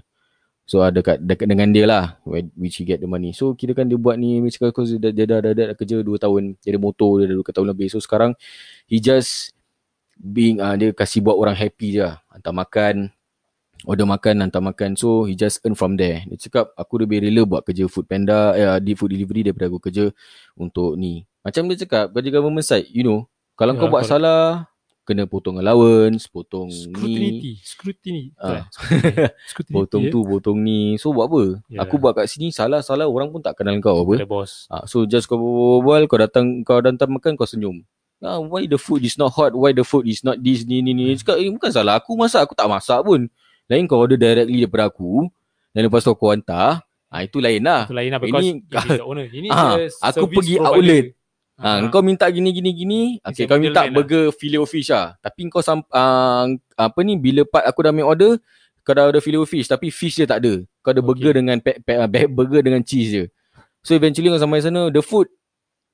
So 0.67 0.83
ada 0.83 0.99
kat 0.99 1.23
dekat 1.23 1.47
dengan 1.47 1.71
dia 1.71 1.87
lah 1.87 2.19
which 2.27 2.83
he 2.83 2.85
get 2.85 2.99
the 2.99 3.07
money. 3.07 3.31
So 3.31 3.55
kira 3.55 3.71
kan 3.71 3.87
dia 3.87 3.95
buat 3.95 4.19
ni 4.19 4.43
macam 4.43 4.75
kau 4.75 4.83
dia, 4.83 5.15
dia, 5.15 5.25
dah, 5.25 5.39
dah, 5.39 5.55
dah, 5.55 5.65
dah 5.73 5.77
kerja 5.79 6.03
2 6.03 6.19
tahun, 6.19 6.59
dia 6.59 6.75
ada 6.75 6.81
motor 6.83 7.23
dia 7.23 7.31
dah 7.31 7.37
2 7.39 7.55
tahun 7.55 7.69
lebih. 7.71 7.87
So 7.95 8.03
sekarang 8.03 8.35
he 8.91 8.99
just 8.99 9.55
being 10.19 10.59
uh, 10.59 10.75
dia 10.75 10.91
kasih 10.91 11.23
buat 11.23 11.39
orang 11.39 11.55
happy 11.55 11.95
je 11.95 12.01
lah. 12.03 12.19
Hantar 12.35 12.51
makan, 12.51 13.15
order 13.85 14.09
makan, 14.09 14.47
hantar 14.47 14.65
makan. 14.65 14.97
So 14.97 15.29
he 15.29 15.37
just 15.37 15.61
earn 15.67 15.77
from 15.77 16.01
there. 16.01 16.25
Dia 16.25 16.39
cakap 16.49 16.73
aku 16.79 17.05
lebih 17.05 17.21
rela 17.21 17.45
buat 17.45 17.67
kerja 17.67 17.85
food 17.91 18.09
panda, 18.09 18.57
eh, 18.57 18.81
di 18.81 18.97
food 18.97 19.13
delivery 19.13 19.45
daripada 19.45 19.69
aku 19.69 19.83
kerja 19.83 20.09
untuk 20.57 20.97
ni. 20.97 21.29
Macam 21.45 21.69
dia 21.69 21.85
cakap 21.85 22.17
kerja 22.17 22.31
government 22.33 22.65
side, 22.65 22.89
you 22.91 23.05
know, 23.05 23.29
kalau 23.57 23.73
Ya, 23.77 23.81
kau 23.81 23.89
buat 23.89 24.05
correct. 24.05 24.13
salah, 24.13 24.69
kena 25.07 25.25
potong 25.25 25.63
allowance, 25.63 26.27
potong 26.27 26.67
ni. 26.67 26.83
Scrutiny. 26.83 27.51
Scrutiny. 27.63 28.25
Ah. 28.37 28.67
Scrutiny. 29.51 29.75
Potong 29.79 30.05
eh. 30.09 30.13
tu, 30.13 30.19
potong 30.27 30.59
ni. 30.59 30.99
So 30.99 31.15
buat 31.15 31.31
apa? 31.31 31.43
Ya. 31.71 31.87
Aku 31.87 31.97
buat 31.97 32.19
kat 32.19 32.27
sini 32.27 32.51
salah-salah 32.51 33.07
orang 33.07 33.31
pun 33.31 33.41
tak 33.41 33.55
kenal 33.57 33.79
kau 33.79 34.03
apa. 34.03 34.27
Ah, 34.67 34.85
so 34.85 35.07
just 35.07 35.31
kau 35.31 35.39
berbual, 35.39 36.11
kau 36.11 36.19
datang 36.19 36.67
kau 36.67 36.83
datang 36.83 37.15
makan 37.15 37.39
kau 37.39 37.47
senyum. 37.47 37.87
Ah, 38.19 38.43
why 38.43 38.67
the 38.67 38.81
food 38.81 39.07
is 39.07 39.15
not 39.15 39.31
hot? 39.31 39.55
Why 39.55 39.71
the 39.71 39.87
food 39.87 40.11
is 40.11 40.27
not 40.27 40.43
this 40.43 40.67
ni 40.67 40.83
ni 40.83 40.97
ni? 40.97 41.15
Cakap, 41.15 41.39
eh, 41.39 41.53
bukan 41.53 41.71
salah 41.71 42.01
aku 42.01 42.17
masak, 42.19 42.49
aku 42.49 42.59
tak 42.59 42.67
masak 42.67 42.99
pun. 43.07 43.31
Lain 43.67 43.85
kau 43.85 43.99
order 43.99 44.15
directly 44.15 44.63
daripada 44.63 44.87
aku 44.87 45.27
dan 45.71 45.81
lepas 45.85 46.01
tu 46.01 46.11
aku 46.11 46.31
hantar. 46.31 46.87
Ah 47.07 47.23
itu 47.23 47.39
lain 47.39 47.63
lah. 47.63 47.87
Itu 47.87 47.95
lain 47.95 48.11
lah 48.11 48.19
because 48.19 48.45
Ini- 48.51 49.03
owner. 49.03 49.27
Ini 49.27 49.49
Ah, 49.49 49.75
dia 49.77 49.91
aku 50.03 50.27
pergi 50.27 50.55
provider. 50.57 50.71
outlet. 50.73 51.05
Ah, 51.57 51.81
Ha, 51.81 51.89
kau 51.89 52.05
minta 52.05 52.29
gini 52.29 52.53
gini 52.53 52.71
gini. 52.71 53.01
Okay, 53.25 53.49
kau 53.49 53.57
minta 53.57 53.89
middleman 53.89 53.97
burger 53.97 54.25
filet 54.31 54.61
o 54.61 54.69
fish 54.69 54.93
lah. 54.93 55.17
Tapi 55.19 55.49
kau 55.49 55.65
sam, 55.65 55.81
uh, 55.89 56.45
apa 56.77 56.99
ni 57.01 57.17
bila 57.17 57.49
part 57.49 57.65
aku 57.65 57.81
dah 57.81 57.91
ambil 57.91 58.07
order, 58.07 58.33
kau 58.85 58.93
dah 58.93 59.09
order 59.09 59.25
filet 59.25 59.41
fish 59.43 59.65
tapi 59.65 59.89
fish 59.89 60.21
dia 60.21 60.29
tak 60.29 60.45
ada. 60.45 60.61
Kau 60.85 60.93
ada 60.93 61.01
Okay. 61.01 61.09
burger 61.09 61.33
dengan 61.33 61.57
pe, 61.57 61.81
pe, 61.81 61.97
uh, 61.97 62.05
burger 62.29 62.61
dengan 62.61 62.85
cheese 62.85 63.09
je. 63.09 63.25
So 63.81 63.97
eventually 63.97 64.29
kau 64.29 64.37
sampai 64.37 64.61
sana 64.61 64.93
the 64.93 65.01
food 65.01 65.33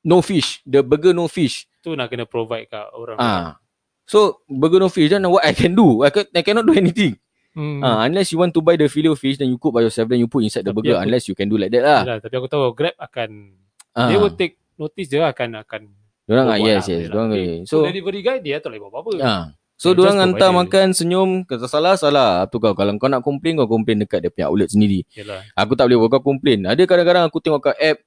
no 0.03 0.19
fish, 0.19 0.59
the 0.67 0.83
burger 0.83 1.15
no 1.15 1.31
fish. 1.31 1.71
tu 1.79 1.95
nak 1.95 2.11
kena 2.11 2.27
provide 2.27 2.67
kat 2.67 2.83
orang. 2.91 3.19
Ah. 3.19 3.59
So 4.03 4.43
burger 4.45 4.79
no 4.79 4.91
fish 4.91 5.09
then 5.09 5.23
what 5.25 5.43
I 5.43 5.55
can 5.55 5.75
do? 5.75 6.03
I, 6.03 6.11
can, 6.11 6.27
I 6.31 6.43
cannot 6.43 6.67
do 6.67 6.75
anything. 6.75 7.15
Hmm. 7.53 7.81
Ah, 7.81 8.03
unless 8.03 8.29
you 8.29 8.37
want 8.37 8.49
to 8.49 8.59
buy 8.59 8.75
the 8.75 8.87
filet 8.87 9.07
o 9.07 9.15
fish 9.15 9.37
then 9.37 9.47
you 9.47 9.57
cook 9.57 9.71
by 9.71 9.81
yourself 9.81 10.07
then 10.07 10.17
you 10.17 10.25
put 10.25 10.41
inside 10.41 10.63
the 10.63 10.71
Tapi 10.71 10.83
burger 10.83 10.97
aku- 10.97 11.05
unless 11.05 11.25
you 11.27 11.35
can 11.35 11.47
do 11.47 11.57
like 11.57 11.69
that 11.69 11.81
lah. 11.81 12.01
Yalah, 12.03 12.19
tapi 12.19 12.35
aku 12.35 12.49
tahu 12.49 12.73
Grab 12.73 12.97
akan 12.97 13.31
Ah. 13.93 14.09
dia 14.09 14.17
will 14.17 14.33
take 14.33 14.57
notice 14.75 15.05
dia 15.07 15.21
akan 15.23 15.61
akan 15.61 15.83
Diorang 16.23 16.49
ah 16.49 16.57
yes 16.57 16.65
lah, 16.83 16.89
yes. 16.89 16.89
dia 16.99 17.09
Diorang 17.09 17.29
boleh. 17.29 17.57
So, 17.65 17.75
So 17.75 17.85
delivery 17.85 18.21
guy 18.21 18.39
dia 18.39 18.57
tak 18.57 18.71
boleh 18.71 18.81
buat 18.81 18.91
apa-apa. 18.91 19.13
Ah. 19.21 19.45
So 19.75 19.91
Yeah, 19.91 19.97
diorang 19.99 20.19
hantar 20.23 20.51
makan 20.55 20.87
senyum 20.93 21.31
kata 21.43 21.67
salah 21.67 21.93
salah 21.95 22.47
tu 22.47 22.57
kau 22.57 22.71
kalau 22.71 22.95
kau 22.97 23.07
nak 23.07 23.21
komplain 23.21 23.53
kau 23.55 23.67
komplain 23.67 23.99
dekat 23.99 24.23
dia 24.23 24.31
punya 24.31 24.47
outlet 24.47 24.71
sendiri. 24.71 25.03
Yalah. 25.13 25.43
Aku 25.53 25.75
tak 25.75 25.87
boleh 25.87 25.99
buat 26.01 26.11
kau 26.15 26.25
komplain. 26.25 26.65
Ada 26.65 26.83
kadang-kadang 26.83 27.27
aku 27.27 27.37
tengok 27.37 27.61
kat 27.65 27.77
app 27.77 27.99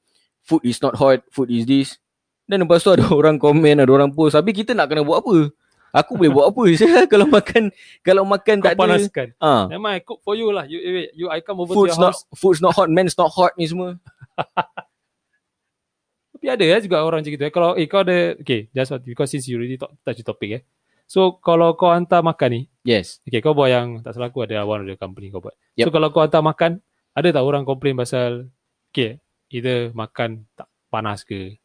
food 0.42 0.64
is 0.64 0.80
not 0.80 0.96
hot, 0.96 1.22
food 1.30 1.50
is 1.50 1.66
this. 1.66 2.00
Dan 2.46 2.64
lepas 2.64 2.80
tu 2.80 2.90
ada 2.90 3.04
orang 3.12 3.36
komen, 3.36 3.78
ada 3.78 3.92
orang 3.92 4.10
post. 4.10 4.34
Habis 4.34 4.56
kita 4.56 4.72
nak 4.72 4.88
kena 4.88 5.02
buat 5.02 5.20
apa? 5.20 5.52
Aku 5.96 6.20
boleh 6.20 6.28
buat 6.28 6.52
apa 6.52 6.62
je 6.76 6.84
kalau 7.12 7.28
makan 7.32 7.64
kalau 8.04 8.24
makan 8.28 8.56
Kau 8.60 8.66
tak 8.68 8.74
ada. 8.76 8.82
panaskan. 8.84 9.28
Ah, 9.40 9.64
Never 9.72 9.80
mind, 9.80 9.96
I 9.96 10.02
cook 10.04 10.20
for 10.20 10.36
you 10.36 10.52
lah. 10.52 10.68
You, 10.68 10.80
wait, 10.84 11.10
you 11.16 11.32
I 11.32 11.40
come 11.40 11.64
over 11.64 11.72
food's 11.72 11.96
to 11.96 12.04
your 12.04 12.12
not 12.12 12.16
house. 12.20 12.28
food's 12.36 12.60
not 12.60 12.76
hot, 12.76 12.92
man's 12.92 13.16
not 13.16 13.32
hot 13.32 13.56
ni 13.56 13.64
semua. 13.64 13.96
Tapi 16.36 16.46
ada 16.52 16.64
ya 16.68 16.78
juga 16.84 17.00
orang 17.00 17.24
macam 17.24 17.32
gitu. 17.32 17.44
Eh. 17.48 17.54
Kalau 17.54 17.70
eh 17.80 17.88
kau 17.88 18.04
ada 18.04 18.36
okay, 18.36 18.68
just 18.76 18.92
what, 18.92 19.02
because 19.08 19.32
since 19.32 19.48
you 19.48 19.56
already 19.56 19.80
talk, 19.80 19.96
touch 20.04 20.20
the 20.20 20.26
topic 20.28 20.50
eh. 20.52 20.62
So 21.08 21.38
kalau 21.40 21.78
kau 21.78 21.94
hantar 21.94 22.26
makan 22.26 22.50
ni, 22.52 22.62
Yes. 22.84 23.22
okay 23.24 23.40
kau 23.40 23.54
buat 23.54 23.70
yang 23.70 24.02
tak 24.04 24.18
salah 24.18 24.30
aku 24.34 24.44
ada 24.44 24.66
one 24.66 24.84
of 24.84 24.88
the 24.90 24.98
company 25.00 25.32
kau 25.32 25.40
buat. 25.40 25.56
Yep. 25.80 25.86
So 25.88 25.92
kalau 25.94 26.10
kau 26.12 26.22
hantar 26.26 26.44
makan, 26.44 26.72
ada 27.16 27.28
tak 27.32 27.44
orang 27.46 27.64
komplain 27.64 27.96
pasal 27.96 28.50
okay, 28.92 29.22
either 29.48 29.94
makan 29.96 30.44
tak 30.58 30.68
panas 30.92 31.24
ke, 31.24 31.56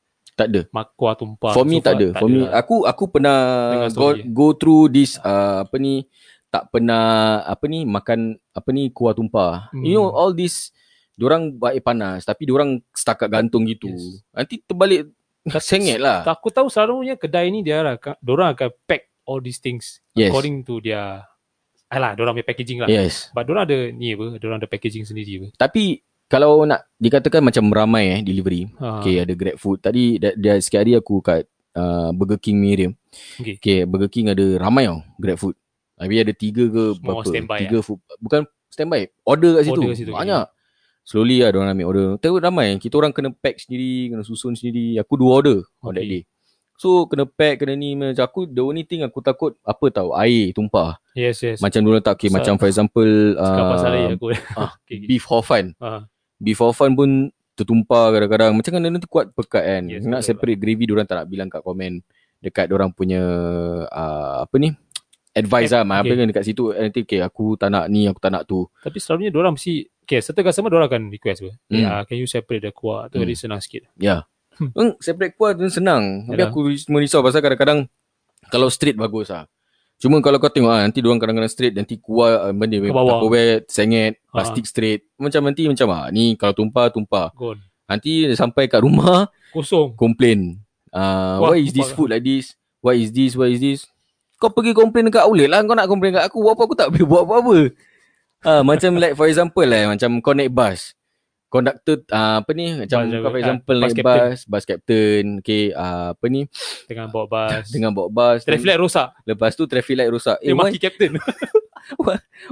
Tak 0.41 0.49
ada. 0.49 0.63
mak 0.73 0.97
kuah 0.97 1.15
tumpah. 1.21 1.53
For 1.53 1.69
me 1.69 1.79
so 1.79 1.85
tak 1.85 1.93
ada. 2.01 2.09
For 2.17 2.29
me 2.33 2.49
lah. 2.49 2.65
aku 2.65 2.89
aku 2.89 3.05
pernah 3.13 3.39
go, 3.93 4.17
go 4.33 4.47
through 4.57 4.89
this 4.89 5.21
uh, 5.21 5.69
apa 5.69 5.77
ni 5.77 6.09
tak 6.49 6.73
pernah 6.73 7.41
apa 7.45 7.65
ni 7.69 7.85
makan 7.85 8.41
apa 8.57 8.69
ni 8.73 8.89
kuah 8.89 9.13
tumpah. 9.13 9.69
Hmm. 9.71 9.85
You 9.85 10.01
know 10.01 10.09
all 10.09 10.33
this 10.33 10.73
Diorang 11.21 11.61
air 11.69 11.85
panas 11.85 12.25
Tapi 12.25 12.49
diorang 12.49 12.81
setakat 12.97 13.29
gantung 13.29 13.69
gitu 13.69 13.93
Yes. 13.93 14.25
Nanti 14.33 14.65
terbalik 14.65 15.13
Sengit 15.61 16.01
lah 16.01 16.25
aku 16.25 16.49
tahu 16.49 16.73
selalunya 16.73 17.21
kedai 17.21 17.53
ni 17.53 17.61
dia 17.61 17.85
lah, 17.85 18.01
orang 18.25 18.57
akan 18.57 18.73
pack 18.89 19.13
all 19.29 19.41
these 19.45 19.61
things 19.61 20.01
Yes 20.17 20.33
according 20.33 20.65
to 20.65 20.81
their 20.81 21.29
Alah, 21.91 22.15
orang 22.15 22.39
punya 22.39 22.47
packaging 22.47 22.79
lah. 22.81 22.89
Yes 22.89 23.35
But 23.37 23.51
orang 23.51 23.67
ada 23.67 23.91
ni 23.91 24.15
apa, 24.15 24.39
orang 24.39 24.63
ada 24.63 24.71
packaging 24.71 25.05
sendiri 25.05 25.43
apa. 25.43 25.49
Tapi 25.59 25.99
Kalau 26.31 26.63
nak 26.63 26.87
Dikatakan 26.95 27.41
macam 27.41 27.65
ramai 27.69 28.05
eh 28.13 28.21
Delivery. 28.21 28.69
Ha. 28.77 29.01
Okay 29.01 29.19
ada 29.19 29.33
Grab 29.33 29.57
Food. 29.57 29.81
Tadi 29.81 30.21
dia, 30.21 30.37
dia 30.37 30.55
sikit 30.61 30.85
hari 30.85 30.93
aku 30.95 31.19
kat 31.19 31.45
uh, 31.73 32.13
Burger 32.13 32.39
King 32.39 32.61
Miriam 32.61 32.93
Okay. 33.43 33.59
okay 33.59 33.79
Burger 33.83 34.07
King 34.07 34.31
ada 34.31 34.45
ramai 34.57 34.87
tau 34.87 35.03
Grab 35.19 35.37
Food. 35.37 35.57
Habis 35.97 36.23
ada 36.23 36.33
tiga 36.33 36.65
ke 36.65 36.85
Semua 36.95 37.21
berapa? 37.21 37.57
Tiga 37.59 37.79
food. 37.81 37.99
Bukan 38.17 38.41
standby 38.69 39.11
Order 39.21 39.59
kat 39.59 39.63
situ, 39.67 39.73
Order 39.75 39.89
kat 39.91 39.99
situ, 39.99 40.13
Banyak. 40.15 40.45
Slowly 41.01 41.37
lah 41.41 41.49
diorang 41.51 41.73
ambil 41.75 41.87
order. 41.89 42.09
Tapi 42.17 42.39
ramai. 42.39 42.77
Kita 42.77 42.95
orang 42.97 43.11
kena 43.11 43.33
pack 43.33 43.57
sendiri 43.59 44.09
Kena 44.09 44.23
susun 44.23 44.55
sendiri. 44.55 44.97
Aku 44.97 45.17
dua 45.17 45.41
order 45.41 45.59
On 45.81 45.91
that 45.91 46.01
Okay. 46.01 46.21
day. 46.21 46.23
So 46.77 47.05
kena 47.05 47.25
pack 47.25 47.61
Kena 47.61 47.75
ni 47.75 47.93
macam 47.93 48.21
aku 48.23 48.45
The 48.45 48.61
only 48.61 48.85
thing 48.85 49.03
aku 49.03 49.21
takut 49.21 49.57
Apa 49.61 49.89
tau? 49.91 50.13
Air 50.15 50.53
tumpah. 50.53 50.97
Yes, 51.13 51.41
yes. 51.41 51.59
Macam 51.59 51.81
diorang 51.83 52.01
tak 52.01 52.17
okay, 52.17 52.29
Sa- 52.29 52.39
Macam 52.39 52.55
for 52.57 52.69
example 52.69 53.11
Cakap 53.35 53.65
pasal 53.67 53.91
air 53.91 54.07
uh, 54.07 54.17
aku. 54.17 54.27
ah, 54.55 54.73
okay, 54.81 54.97
okay. 54.97 55.09
Beef 55.09 55.25
hor 55.27 55.43
fun. 55.43 55.73
Ah, 55.77 56.05
Beef 56.41 56.59
hor 56.59 56.73
fun 56.73 56.97
pun 56.97 57.11
Tertumpah 57.55 58.09
kadang-kadang 58.17 58.57
Macam 58.57 58.71
kan 58.73 58.81
nanti 58.81 59.05
kuat 59.05 59.37
pekat 59.37 59.63
kan 59.63 59.83
Yes, 59.85 60.09
Nak 60.09 60.25
separate 60.25 60.57
gravy 60.57 60.89
Diorang 60.89 61.05
tak 61.05 61.21
nak 61.21 61.29
bilang 61.29 61.53
kat 61.53 61.61
komen 61.61 62.01
Dekat 62.41 62.73
diorang 62.73 62.89
punya 62.89 63.21
uh, 63.85 64.49
Apa 64.49 64.57
ni 64.57 64.73
Advice 65.37 65.71
lah 65.71 65.85
Okay. 65.85 66.01
Apa 66.01 66.13
kan 66.17 66.27
dekat 66.33 66.45
situ 66.49 66.73
Nanti 66.73 67.05
okay 67.05 67.21
aku 67.21 67.61
tak 67.61 67.69
nak 67.69 67.93
ni 67.93 68.09
Aku 68.09 68.17
tak 68.17 68.33
nak 68.33 68.49
tu 68.49 68.65
Tapi 68.81 68.97
selalunya 68.97 69.31
orang 69.37 69.61
mesti 69.61 69.85
Okay, 70.11 70.19
certain 70.27 70.43
customer 70.43 70.75
orang 70.75 70.91
akan 70.91 71.03
request 71.15 71.39
apa. 71.47 71.55
Hmm. 71.71 71.87
Yeah, 71.87 72.03
can 72.03 72.19
you 72.19 72.27
separate 72.27 72.67
the 72.67 72.75
kuah? 72.75 73.07
Tu 73.07 73.23
very 73.23 73.39
senang 73.39 73.63
sikit. 73.63 73.87
Ya 73.95 74.27
Hmm. 74.61 74.77
hmm. 74.77 74.93
Separate 75.01 75.33
kuah 75.41 75.57
tu 75.57 75.65
senang 75.73 76.29
Tapi 76.29 76.43
aku 76.45 76.69
cuma 76.85 77.01
risau 77.01 77.25
Pasal 77.25 77.41
kadang-kadang 77.41 77.89
Kalau 78.53 78.69
straight 78.69 78.93
bagus 78.93 79.33
lah 79.33 79.49
Cuma 79.97 80.21
kalau 80.21 80.37
kau 80.37 80.53
tengok 80.53 80.69
ah 80.69 80.85
nanti 80.85 81.01
diorang 81.01 81.17
kadang-kadang 81.17 81.49
straight 81.49 81.73
nanti 81.73 81.97
kuah 81.97 82.49
uh, 82.49 82.53
benda 82.53 82.77
Ke 82.77 82.93
bawah. 82.93 83.25
Tupperware 83.25 83.65
sengit 83.73 84.20
Ha. 84.31 84.39
plastik 84.39 84.63
straight 84.63 85.03
macam 85.19 85.43
nanti 85.51 85.67
macam 85.67 85.91
ah 85.91 86.07
ni 86.15 86.39
kalau 86.39 86.55
tumpah 86.55 86.87
tumpah 86.87 87.35
Gone. 87.35 87.59
nanti 87.91 88.31
sampai 88.39 88.71
kat 88.71 88.87
rumah 88.87 89.27
Kosong. 89.51 89.99
complain. 89.99 90.63
Uh, 90.91 91.39
Wah, 91.43 91.51
why 91.55 91.59
is 91.59 91.75
this 91.75 91.91
food 91.91 92.11
like 92.15 92.23
this? 92.23 92.55
Why 92.83 92.99
is 92.99 93.11
this? 93.11 93.35
Why 93.35 93.51
is 93.51 93.59
this? 93.63 93.87
Kau 94.41 94.51
pergi 94.51 94.73
complain 94.73 95.11
dekat 95.11 95.27
outlet 95.27 95.51
lah. 95.51 95.61
Kau 95.67 95.75
nak 95.75 95.91
complain 95.91 96.15
kat 96.17 96.31
aku. 96.31 96.41
Buat 96.43 96.55
apa 96.55 96.63
aku 96.65 96.75
tak 96.79 96.89
boleh 96.91 97.07
buat 97.11 97.23
apa-apa. 97.27 97.59
Ah, 98.41 98.63
macam 98.65 98.97
like 98.97 99.15
for 99.15 99.29
example 99.29 99.67
lah. 99.67 99.91
Macam 99.91 100.23
naik 100.23 100.51
bus. 100.51 100.95
Conductor 101.51 102.07
uh, 102.09 102.39
apa 102.39 102.51
ni? 102.55 102.79
Macam 102.79 102.99
Bus 103.03 103.11
kau 103.13 103.27
for 103.27 103.41
example 103.43 103.75
Ah, 103.75 103.81
bus 103.81 103.85
naik 103.85 103.99
captain. 103.99 104.23
bus. 104.23 104.41
Bus 104.47 104.65
captain. 104.65 105.25
Okay. 105.43 105.65
Uh, 105.75 106.15
apa 106.15 106.27
ni? 106.27 106.43
Dengan 106.87 107.07
bawa 107.11 107.27
bas. 107.27 107.65
Dengan 107.75 107.91
bawa 107.91 108.07
bus. 108.09 108.47
Traffic 108.47 108.65
light 108.65 108.79
rosak. 108.79 109.09
Lepas 109.25 109.53
tu 109.53 109.67
traffic 109.67 109.95
light 109.95 110.09
rosak. 110.09 110.39
Eh, 110.39 110.51
why, 110.51 110.71
maki 110.71 110.79
captain. 110.79 111.19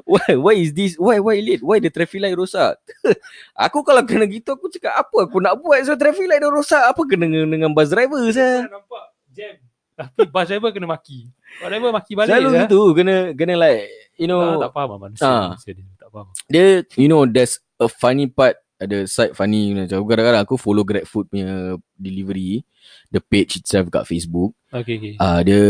why, 0.02 0.34
why 0.34 0.54
is 0.54 0.74
this? 0.74 0.98
Why, 0.98 1.18
why 1.18 1.38
late? 1.38 1.62
Why 1.62 1.78
the 1.78 1.88
traffic 1.88 2.18
light 2.18 2.34
rosak? 2.34 2.74
aku 3.54 3.80
kalau 3.80 4.02
kena 4.02 4.26
gitu, 4.26 4.50
aku 4.52 4.66
cakap 4.68 4.98
apa 4.98 5.16
aku 5.24 5.38
nak 5.38 5.56
buat? 5.56 5.78
So 5.84 5.94
traffic 5.94 6.26
light 6.26 6.42
dah 6.42 6.50
rosak. 6.50 6.82
Apa 6.82 7.00
kena 7.06 7.24
dengan, 7.24 7.48
dengan 7.48 7.70
bus 7.70 7.88
driver 7.88 8.18
saya? 8.28 8.66
nampak 8.66 9.04
jam. 9.30 9.54
Tapi 9.94 10.26
bus 10.26 10.46
driver 10.46 10.70
kena 10.70 10.86
maki. 10.86 11.30
Bus 11.58 11.68
driver 11.68 11.90
maki 11.90 12.12
balik. 12.14 12.30
Selalu 12.34 12.48
lah. 12.48 12.60
gitu 12.66 12.80
kena 12.92 13.14
kena 13.32 13.54
like 13.54 13.86
you 14.18 14.26
Ah, 14.26 14.28
know 14.28 14.58
tak 14.58 14.74
faham 14.74 14.88
lah 14.90 14.98
manusia. 15.00 15.22
Ah. 15.24 15.46
manusia 15.54 15.70
dia 15.72 15.86
tak 15.94 16.10
faham. 16.10 16.26
dia 16.50 16.64
you 16.98 17.06
know 17.06 17.22
there's 17.22 17.62
a 17.78 17.86
funny 17.86 18.26
part 18.26 18.58
ada 18.78 19.04
side 19.04 19.34
funny 19.34 19.70
you 19.70 19.74
know, 19.74 19.82
macam 19.84 20.06
kadang-kadang 20.06 20.42
aku 20.42 20.54
follow 20.54 20.86
GrabFood 20.86 21.26
punya 21.26 21.74
delivery 21.94 22.62
the 23.10 23.18
page 23.18 23.58
itself 23.58 23.90
kat 23.90 24.06
Facebook 24.06 24.54
Okay, 24.70 24.96
okay. 24.96 25.12
uh, 25.18 25.42
dia 25.42 25.60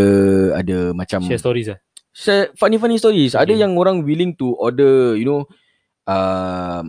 ada 0.53 0.93
macam 0.93 1.25
Share 1.25 1.41
stories 1.41 1.73
lah. 1.73 1.79
share 2.13 2.53
funny 2.55 2.77
funny 2.77 3.01
stories 3.01 3.33
ada 3.33 3.49
Okay. 3.49 3.65
yang 3.65 3.75
orang 3.75 4.05
willing 4.05 4.37
to 4.37 4.53
order 4.61 5.17
you 5.17 5.25
know 5.25 5.49
uh, 6.05 6.85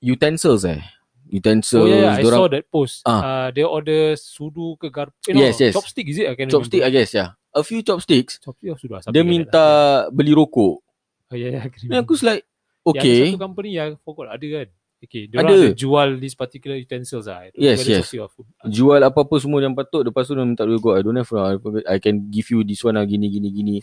utensils 0.00 0.64
eh 0.64 0.80
utensils 1.28 1.84
Oh 1.84 1.88
yeah, 1.88 2.10
yeah. 2.10 2.14
I 2.18 2.22
dorang 2.24 2.40
saw 2.40 2.48
that 2.50 2.64
post. 2.66 3.06
Ah. 3.06 3.20
Uh, 3.20 3.48
they 3.54 3.62
order 3.62 4.18
sudu 4.18 4.74
ke 4.74 4.90
gar... 4.90 5.14
Eh, 5.24 5.30
no, 5.30 5.38
Yes, 5.38 5.62
yes. 5.62 5.76
Chopstick 5.76 6.10
is 6.10 6.18
it? 6.18 6.26
I 6.26 6.34
chopstick 6.48 6.82
I 6.82 6.90
remember. 6.90 7.06
guess 7.06 7.14
yeah 7.14 7.38
a 7.54 7.62
few 7.62 7.82
chopsticks 7.82 8.38
Chopstick 8.42 8.70
or 8.70 8.78
sudu? 8.78 8.98
ah, 8.98 9.10
dia 9.10 9.22
minta 9.22 9.58
lah. 9.58 10.10
beli 10.10 10.34
rokok 10.34 10.82
Oh 11.30 11.36
yeah, 11.38 11.54
yeah. 11.54 11.62
I 11.62 11.70
then 11.70 12.02
remember. 12.02 12.10
aku 12.10 12.26
like 12.26 12.42
Yang 12.42 12.90
ada 12.90 12.90
okay 12.90 13.22
satu 13.28 13.38
company 13.38 13.70
yang 13.76 13.90
forgot 14.02 14.26
ada 14.32 14.46
kan. 14.48 14.66
Okay, 15.00 15.32
dia 15.32 15.40
Ada. 15.40 15.48
ada. 15.48 15.68
jual 15.72 16.20
this 16.20 16.36
particular 16.36 16.76
utensils 16.76 17.24
lah. 17.24 17.48
Dia 17.48 17.72
Yes, 17.72 17.88
yes. 17.88 18.12
food. 18.12 18.44
Ah, 18.60 18.68
jual 18.68 19.00
apa-apa 19.00 19.32
semua 19.40 19.64
yang 19.64 19.72
patut 19.72 20.04
lepas 20.04 20.28
tu 20.28 20.36
dia 20.36 20.44
minta 20.44 20.68
duit 20.68 20.76
kau 20.76 20.92
I 20.92 21.00
don't 21.00 21.16
have 21.16 21.32
lah. 21.32 21.56
I 21.88 21.96
can 21.96 22.28
give 22.28 22.52
you 22.52 22.60
this 22.60 22.84
one 22.84 23.00
lah 23.00 23.08
gini 23.08 23.32
gini 23.32 23.48
gini 23.48 23.76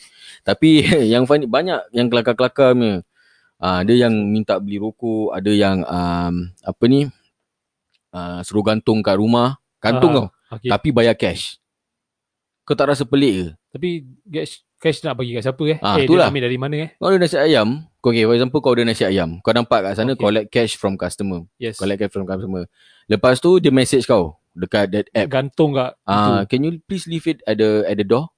tapi 0.46 0.86
yang 1.14 1.26
funny 1.26 1.50
banyak 1.50 1.90
yang 1.90 2.06
kelakar-kelakar 2.08 2.78
punya 2.78 3.02
ah 3.58 3.82
ada 3.82 3.90
yang 3.90 4.14
minta 4.14 4.62
beli 4.62 4.78
rokok 4.78 5.34
ada 5.34 5.50
yang 5.50 5.82
um, 5.82 6.54
apa 6.62 6.84
ni 6.86 7.10
uh, 8.14 8.40
suruh 8.46 8.62
gantung 8.62 9.02
kat 9.02 9.18
rumah 9.18 9.58
gantung 9.82 10.14
Ah, 10.14 10.18
kau 10.22 10.28
Okay. 10.48 10.72
tapi 10.72 10.96
bayar 10.96 11.12
cash 11.12 11.60
kau 12.64 12.72
tak 12.72 12.88
rasa 12.88 13.04
pelik 13.04 13.34
ke 13.36 13.48
Tapi 13.74 13.90
cash, 14.32 14.54
cash 14.80 15.04
nak 15.04 15.20
bagi 15.20 15.36
kat 15.36 15.44
siapa 15.44 15.60
eh? 15.68 15.78
Ah, 15.84 16.00
eh, 16.00 16.08
itulah. 16.08 16.28
dia 16.28 16.32
ambil 16.32 16.44
dari 16.48 16.56
mana 16.56 16.76
eh? 16.88 16.90
kau 16.96 17.10
ada 17.10 17.18
nasi 17.20 17.36
ayam 17.36 17.84
okay 18.08 18.24
for 18.24 18.34
example 18.34 18.60
kau 18.60 18.72
ada 18.72 18.84
nasi 18.84 19.04
ayam 19.04 19.40
kau 19.40 19.52
nampak 19.52 19.82
kat 19.82 19.94
sana 19.96 20.12
Okay. 20.12 20.24
collect 20.24 20.48
cash 20.50 20.74
from 20.74 20.96
customer 20.96 21.44
Yes. 21.58 21.76
collect 21.76 22.00
cash 22.00 22.12
from 22.12 22.24
customer 22.24 22.66
lepas 23.06 23.38
tu 23.38 23.58
dia 23.58 23.70
message 23.70 24.04
kau 24.04 24.36
dekat 24.52 24.90
that 24.90 25.06
app 25.12 25.28
Gantung 25.28 25.72
kat 25.72 25.94
Ah, 26.04 26.42
itu. 26.42 26.50
can 26.50 26.60
you 26.62 26.72
please 26.82 27.06
leave 27.06 27.26
it 27.26 27.40
at 27.44 27.56
the 27.56 27.86
at 27.86 27.94
the 27.94 28.04
door? 28.04 28.34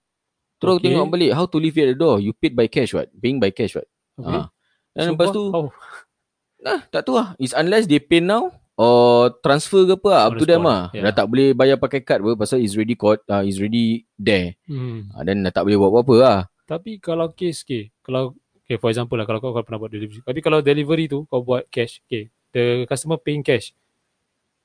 Terus 0.60 0.76
okay. 0.78 0.92
Tengok 0.92 1.08
balik 1.10 1.32
how 1.32 1.48
to 1.48 1.56
leave 1.56 1.72
it 1.74 1.86
at 1.86 1.90
the 1.90 1.98
door. 1.98 2.20
You 2.20 2.36
paid 2.36 2.52
by 2.52 2.68
cash 2.68 2.92
what? 2.92 3.08
Paying 3.14 3.40
by 3.40 3.48
cash 3.50 3.72
what? 3.72 3.88
Okay. 4.14 4.36
Ah. 4.36 4.52
Dan 4.92 5.04
So, 5.08 5.12
lepas 5.16 5.28
tu 5.32 5.44
oh, 5.48 5.72
nah, 6.66 6.84
tak 6.86 7.08
tahu 7.08 7.16
lah. 7.16 7.32
It's 7.38 7.56
unless 7.56 7.88
they 7.88 7.98
pay 7.98 8.20
now 8.20 8.52
or 8.76 9.32
transfer 9.40 9.84
ke 9.86 9.96
apa 9.96 10.08
lah, 10.10 10.22
up 10.28 10.36
to 10.36 10.44
the 10.44 10.52
them 10.52 10.68
lah. 10.68 10.92
yeah. 10.92 11.08
Dah 11.08 11.24
tak 11.24 11.32
boleh 11.32 11.56
bayar 11.56 11.80
pakai 11.80 12.04
kad 12.04 12.20
apa 12.20 12.36
pasal 12.36 12.60
is 12.60 12.76
ready 12.76 12.96
code, 12.96 13.24
uh, 13.26 13.40
is 13.40 13.56
ready 13.56 14.04
there. 14.16 14.60
hmm. 14.66 15.08
Ah, 15.12 15.24
dan 15.24 15.40
dah 15.40 15.52
tak 15.54 15.64
boleh 15.64 15.80
buat 15.80 15.92
apa-apa 15.94 16.16
lah. 16.18 16.40
Tapi 16.66 17.00
kalau 17.00 17.32
case 17.32 17.64
okay, 17.64 17.96
kalau 18.04 18.36
okay 18.70 18.78
for 18.78 18.94
example 18.94 19.18
lah 19.18 19.26
kalau 19.26 19.42
kau, 19.42 19.50
kau 19.50 19.66
pernah 19.66 19.82
buat 19.82 19.90
delivery. 19.90 20.22
Tapi 20.22 20.40
kalau 20.46 20.62
delivery 20.62 21.10
tu 21.10 21.26
kau 21.26 21.42
buat 21.42 21.66
cash, 21.74 22.06
okay, 22.06 22.30
the 22.54 22.86
customer 22.86 23.18
paying 23.18 23.42
cash. 23.42 23.74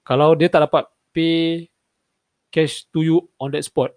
Kalau 0.04 0.36
dia 0.36 0.52
tak 0.52 0.68
dapat 0.68 0.84
pay 1.10 1.72
cash 2.52 2.84
to 2.92 3.00
you 3.00 3.24
on 3.40 3.48
that 3.50 3.64
spot, 3.64 3.96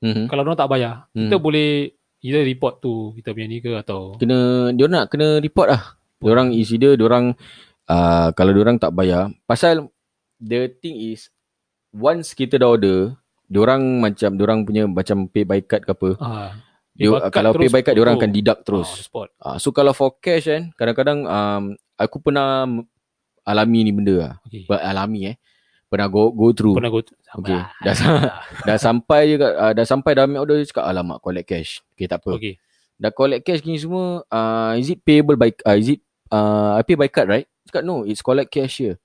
Mm-hmm. 0.00 0.32
kalau 0.32 0.42
dia 0.42 0.56
tak 0.56 0.70
bayar, 0.72 0.94
Hmm. 1.12 1.28
kita 1.28 1.36
boleh 1.36 1.92
either 2.24 2.40
report 2.40 2.80
tu 2.80 3.12
kita 3.14 3.36
punya 3.36 3.46
ni 3.52 3.60
ke 3.60 3.76
atau 3.76 4.16
Kena, 4.16 4.72
dia 4.72 4.88
nak 4.88 5.12
kena 5.12 5.36
report 5.38 5.68
lah. 5.68 5.82
Diorang 6.24 6.56
is 6.56 6.72
either 6.72 6.96
diorang, 6.96 7.36
uh, 7.84 8.32
kalau 8.32 8.56
diorang 8.56 8.80
tak 8.80 8.96
bayar, 8.96 9.28
pasal 9.44 9.92
the 10.40 10.72
thing 10.80 10.96
is, 10.96 11.28
once 11.92 12.32
kita 12.32 12.56
dah 12.56 12.72
order, 12.72 13.12
diorang 13.44 14.00
macam, 14.00 14.40
diorang 14.40 14.64
punya 14.64 14.88
macam 14.88 15.28
pay 15.28 15.44
by 15.44 15.60
card 15.60 15.84
ke 15.84 15.92
apa, 15.92 16.10
ah, 16.16 16.50
Dia, 17.00 17.08
bakar 17.16 17.30
kalau 17.32 17.50
pay 17.56 17.68
by 17.72 17.80
card 17.80 17.94
dia 17.96 18.02
orang 18.04 18.16
akan 18.20 18.30
deduct 18.30 18.60
Ah, 18.60 18.66
terus. 18.68 18.88
Ah, 19.40 19.56
so 19.56 19.72
kalau 19.72 19.96
for 19.96 20.20
cash 20.20 20.44
kan 20.44 20.68
kadang-kadang 20.76 21.24
um, 21.24 21.62
aku 21.96 22.20
pernah 22.20 22.68
alami 23.48 23.88
ni 23.88 23.92
benda 23.96 24.14
lah. 24.20 24.32
Okay. 24.44 24.68
Alami 24.68 25.32
eh. 25.32 25.36
Pernah 25.88 26.06
go 26.06 26.30
go 26.30 26.52
through. 26.52 26.76
Pernah 26.76 26.92
go 26.92 27.00
Okay. 27.40 27.60
Dah, 27.82 27.94
sa- 27.96 28.36
dah 28.68 28.76
sampai 28.76 29.20
je 29.32 29.34
kat, 29.40 29.52
uh, 29.56 29.72
dah 29.72 29.86
sampai 29.88 30.10
dah 30.12 30.22
ambil 30.28 30.44
order 30.44 30.56
dia 30.60 30.68
cakap 30.68 30.84
alamak 30.86 31.18
collect 31.24 31.48
cash. 31.48 31.80
Okay 31.96 32.06
tak 32.06 32.20
apa. 32.22 32.36
Okay. 32.36 32.54
dah 33.00 33.10
collect 33.16 33.48
cash 33.48 33.64
gini 33.64 33.80
semua, 33.80 34.20
uh, 34.28 34.76
is 34.76 34.92
it 34.92 35.00
payable 35.00 35.32
by, 35.40 35.48
uh, 35.64 35.72
is 35.72 35.96
it, 35.96 36.04
uh, 36.28 36.76
I 36.76 36.84
pay 36.84 37.00
by 37.00 37.08
card 37.08 37.32
right? 37.32 37.48
Cakap 37.64 37.80
no, 37.80 38.04
it's 38.04 38.20
collect 38.20 38.52
cash 38.52 38.76
here. 38.84 39.00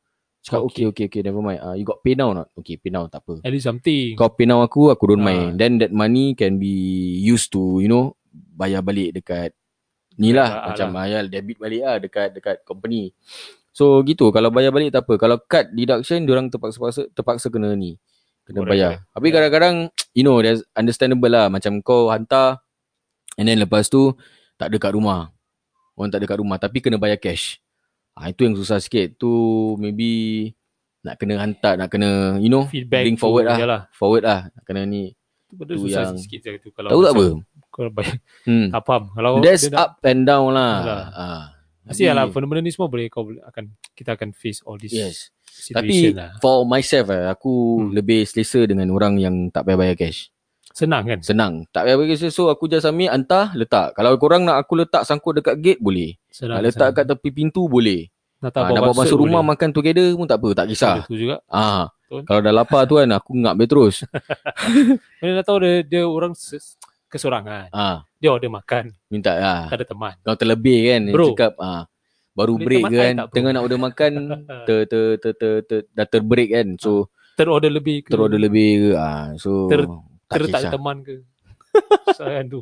Cakap 0.46 0.62
okay, 0.70 0.86
okay, 0.86 1.06
okay, 1.10 1.26
never 1.26 1.42
mind. 1.42 1.58
Uh, 1.58 1.74
you 1.74 1.82
got 1.82 2.06
pay 2.06 2.14
now 2.14 2.30
not? 2.30 2.54
Okay, 2.54 2.78
pay 2.78 2.94
now, 2.94 3.10
tak 3.10 3.26
apa. 3.26 3.42
At 3.42 3.50
least 3.50 3.66
something. 3.66 4.14
Kau 4.14 4.30
pay 4.30 4.46
now 4.46 4.62
aku, 4.62 4.94
aku 4.94 5.10
don't 5.10 5.26
Ah. 5.26 5.34
mind. 5.34 5.58
Then 5.58 5.82
that 5.82 5.90
money 5.90 6.38
can 6.38 6.62
be 6.62 6.70
used 7.18 7.50
to, 7.50 7.82
you 7.82 7.90
know, 7.90 8.14
bayar 8.30 8.86
balik 8.86 9.18
dekat 9.18 9.58
ni 10.22 10.38
lah. 10.38 10.62
Ah, 10.62 10.64
macam 10.70 10.94
lah. 10.94 11.10
ayal 11.10 11.34
debit 11.34 11.58
balik 11.58 11.82
lah 11.82 11.98
dekat 11.98 12.30
dekat 12.38 12.62
company. 12.62 13.10
So 13.74 14.06
gitu, 14.06 14.30
kalau 14.30 14.54
bayar 14.54 14.70
balik 14.70 14.94
tak 14.94 15.10
apa. 15.10 15.18
Kalau 15.18 15.42
card 15.42 15.74
deduction, 15.74 16.22
orang 16.30 16.54
terpaksa 16.54 17.10
terpaksa 17.10 17.50
kena 17.50 17.74
ni. 17.74 17.98
Kena 18.46 18.62
Correct, 18.62 18.70
bayar. 18.70 18.92
correct. 19.02 19.12
Tapi 19.18 19.28
kadang-kadang, 19.34 19.76
you 20.14 20.22
know, 20.22 20.38
there's 20.38 20.62
understandable 20.78 21.34
lah. 21.34 21.50
Macam 21.50 21.82
kau 21.82 22.14
hantar, 22.14 22.62
and 23.36 23.50
then 23.50 23.58
lepas 23.58 23.90
tu, 23.90 24.14
tak 24.56 24.70
ada 24.70 24.78
kat 24.78 24.94
rumah. 24.94 25.34
Orang 25.98 26.14
tak 26.14 26.22
ada 26.22 26.30
kat 26.30 26.38
rumah. 26.38 26.62
Tapi 26.62 26.86
kena 26.86 27.02
bayar 27.02 27.18
cash. 27.18 27.58
Ah 28.16 28.32
Itu 28.32 28.44
yang 28.44 28.56
susah 28.56 28.80
sikit. 28.80 29.16
Tu 29.16 29.32
maybe 29.76 30.10
nak 31.04 31.20
kena 31.20 31.38
hantar, 31.38 31.76
nak 31.76 31.92
kena, 31.92 32.40
you 32.40 32.48
know, 32.48 32.66
Feedback 32.66 33.06
bring 33.06 33.20
forward 33.20 33.46
lah. 33.46 33.58
yalah. 33.60 33.82
Forward 33.92 34.24
lah. 34.24 34.50
Nak 34.50 34.64
kena 34.64 34.82
ni. 34.84 35.14
Tu 35.46 35.54
benda 35.54 35.74
Tu 35.74 35.84
susah 35.84 36.02
yang- 36.10 36.18
sikit 36.18 36.40
tu 36.58 36.72
kalau 36.72 36.90
Tahu 36.90 37.02
tak 37.04 37.14
apa? 37.14 37.26
Kalau 37.70 37.92
bayar, 37.92 38.16
Hmm. 38.48 38.68
tak 38.72 38.82
faham. 38.82 39.04
Kalau 39.12 39.32
There's 39.44 39.62
dia 39.62 39.76
nak- 39.76 39.82
up 39.86 39.92
and 40.02 40.24
down 40.24 40.50
lah. 40.50 40.74
Ah. 41.12 41.44
Mesti 41.86 42.10
lah 42.10 42.26
benda-benda 42.26 42.66
ni 42.66 42.74
semua 42.74 42.90
boleh 42.90 43.06
kau 43.08 43.30
boleh- 43.30 43.46
akan 43.46 43.70
kita 43.94 44.18
akan 44.18 44.34
face 44.34 44.66
all 44.66 44.74
this 44.76 44.90
Yes. 44.90 45.30
Tapi 45.70 46.10
lah. 46.12 46.34
for 46.40 46.66
myself 46.66 47.08
eh, 47.10 47.30
aku 47.30 47.52
Hmm. 47.78 47.92
lebih 47.94 48.26
selesa 48.26 48.66
dengan 48.66 48.90
orang 48.90 49.16
yang 49.16 49.36
tak 49.48 49.64
payah 49.64 49.78
bayar 49.78 49.96
cash. 49.96 50.34
Senang 50.76 51.08
kan? 51.08 51.20
Senang. 51.24 51.64
Tak 51.72 51.88
payah 51.88 51.96
cash. 51.96 52.28
So 52.30 52.52
aku 52.52 52.68
just 52.68 52.84
ambil, 52.84 53.08
hantar, 53.08 53.56
letak. 53.56 53.96
Kalau 53.96 54.12
korang 54.20 54.44
nak 54.44 54.60
aku 54.60 54.76
letak 54.76 55.08
sangkut 55.08 55.40
dekat 55.40 55.56
gate, 55.58 55.80
boleh. 55.80 56.20
Senang. 56.28 56.60
Nak 56.60 56.64
letak 56.68 56.92
senang. 56.92 57.00
kat 57.00 57.06
tepi 57.08 57.30
pintu, 57.32 57.64
boleh. 57.66 58.12
nak 58.38 58.52
Ah, 58.54 58.68
nak 58.70 58.84
bawa 58.84 58.94
masuk 58.94 59.18
rumah 59.18 59.40
makan 59.42 59.72
together 59.72 60.04
pun 60.12 60.28
tak 60.28 60.38
apa. 60.38 60.50
Tak 60.54 60.66
kisah. 60.68 61.08
Tu 61.08 61.16
juga. 61.18 61.40
Ah, 61.48 61.96
Betul. 62.06 62.22
Kalau 62.28 62.40
dah 62.44 62.54
lapar 62.54 62.82
tu 62.86 63.00
kan, 63.00 63.08
aku 63.10 63.32
ngap 63.34 63.56
dia 63.56 63.66
terus. 63.66 63.96
Mana 65.18 65.32
dah 65.40 65.46
tahu 65.48 65.58
dia, 65.58 65.72
dia 65.82 66.02
orang 66.04 66.36
kesorangan. 67.08 67.72
ah, 67.72 68.04
Dia 68.20 68.30
order 68.30 68.52
makan. 68.52 68.92
minta 69.08 69.32
lah. 69.32 69.72
Tak 69.72 69.80
ada 69.80 69.86
teman. 69.88 70.14
Kau 70.22 70.36
terlebih 70.36 70.92
kan. 70.92 71.02
Bro. 71.10 71.28
Cakap, 71.32 71.54
ah, 71.58 71.88
baru 72.36 72.60
Boleh 72.60 72.66
break 72.68 72.84
kan. 72.92 73.14
tak? 73.18 73.28
Tengah 73.32 73.52
nak 73.56 73.64
order 73.64 73.80
makan, 73.80 74.12
ter, 74.68 74.80
ter, 74.86 75.06
ter, 75.18 75.34
ter, 75.34 75.54
ter, 75.64 75.80
dah 75.90 76.06
terbreak 76.06 76.52
kan. 76.52 76.68
So, 76.78 77.08
Terorder 77.36 77.68
lebih 77.70 78.04
ke? 78.04 78.12
terorder 78.12 78.38
lebih 78.38 78.70
ke. 78.78 78.90
Ah, 78.94 79.34
so, 79.36 79.66
Ter- 79.66 79.88
tak 80.26 80.38
Ter 80.42 80.48
tak 80.48 80.50
ada 80.50 80.60
kisah. 80.60 80.72
teman 80.74 80.98
ke? 81.02 81.16
Sayang 82.18 82.48
tu. 82.50 82.62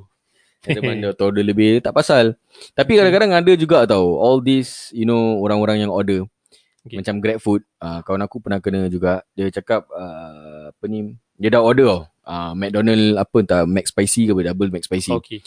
Ada 0.63 0.79
mana 0.87 1.07
order 1.15 1.43
lebih 1.43 1.83
tak 1.83 1.91
pasal. 1.95 2.35
Tapi 2.71 2.95
kadang-kadang 2.95 3.31
ada 3.35 3.51
juga 3.55 3.83
tau 3.83 4.15
all 4.19 4.39
this 4.39 4.91
you 4.95 5.03
know 5.03 5.39
orang-orang 5.43 5.83
yang 5.83 5.91
order 5.91 6.23
Okay. 6.83 6.99
macam 6.99 7.23
Grab 7.23 7.39
food. 7.39 7.63
Uh, 7.79 8.03
kawan 8.03 8.27
aku 8.27 8.43
pernah 8.43 8.59
kena 8.59 8.91
juga. 8.91 9.23
Dia 9.39 9.47
cakap 9.47 9.87
uh, 9.95 10.67
apa 10.67 10.83
ni 10.91 11.15
dia 11.39 11.47
dah 11.47 11.63
order 11.63 11.87
tau. 11.87 12.01
Uh, 12.27 12.51
McDonald 12.59 13.15
apa 13.15 13.37
entah 13.39 13.61
Mac 13.63 13.87
spicy 13.87 14.27
ke 14.27 14.35
apa 14.35 14.51
double 14.51 14.67
Mac 14.67 14.83
spicy. 14.83 15.15
Okay. 15.15 15.39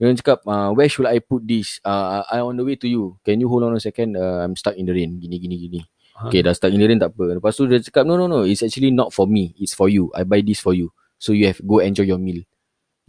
Dia 0.00 0.16
cakap 0.16 0.40
uh, 0.48 0.72
where 0.72 0.88
should 0.88 1.04
I 1.04 1.20
put 1.20 1.44
this? 1.44 1.76
Uh, 1.84 2.24
I 2.24 2.40
on 2.40 2.56
the 2.56 2.64
way 2.64 2.80
to 2.80 2.88
you. 2.88 3.20
Can 3.20 3.36
you 3.36 3.52
hold 3.52 3.68
on 3.68 3.76
a 3.76 3.82
second? 3.84 4.16
Uh, 4.16 4.40
I'm 4.40 4.56
stuck 4.56 4.80
in 4.80 4.88
the 4.88 4.96
rain. 4.96 5.20
Gini 5.20 5.36
gini 5.36 5.56
gini. 5.60 5.80
Okay 6.24 6.40
dah 6.40 6.56
stuck 6.56 6.72
in 6.72 6.80
the 6.80 6.88
rain 6.88 6.96
tak 6.96 7.12
apa. 7.12 7.36
Lepas 7.36 7.52
tu 7.52 7.68
dia 7.68 7.84
cakap 7.84 8.08
no 8.08 8.16
no 8.16 8.24
no 8.24 8.48
it's 8.48 8.64
actually 8.64 8.88
not 8.88 9.12
for 9.12 9.28
me. 9.28 9.52
It's 9.60 9.76
for 9.76 9.92
you. 9.92 10.08
I 10.16 10.24
buy 10.24 10.40
this 10.40 10.56
for 10.56 10.72
you. 10.72 10.88
So 11.18 11.34
you 11.34 11.50
have 11.50 11.58
go 11.62 11.82
enjoy 11.82 12.06
your 12.06 12.18
meal. 12.18 12.46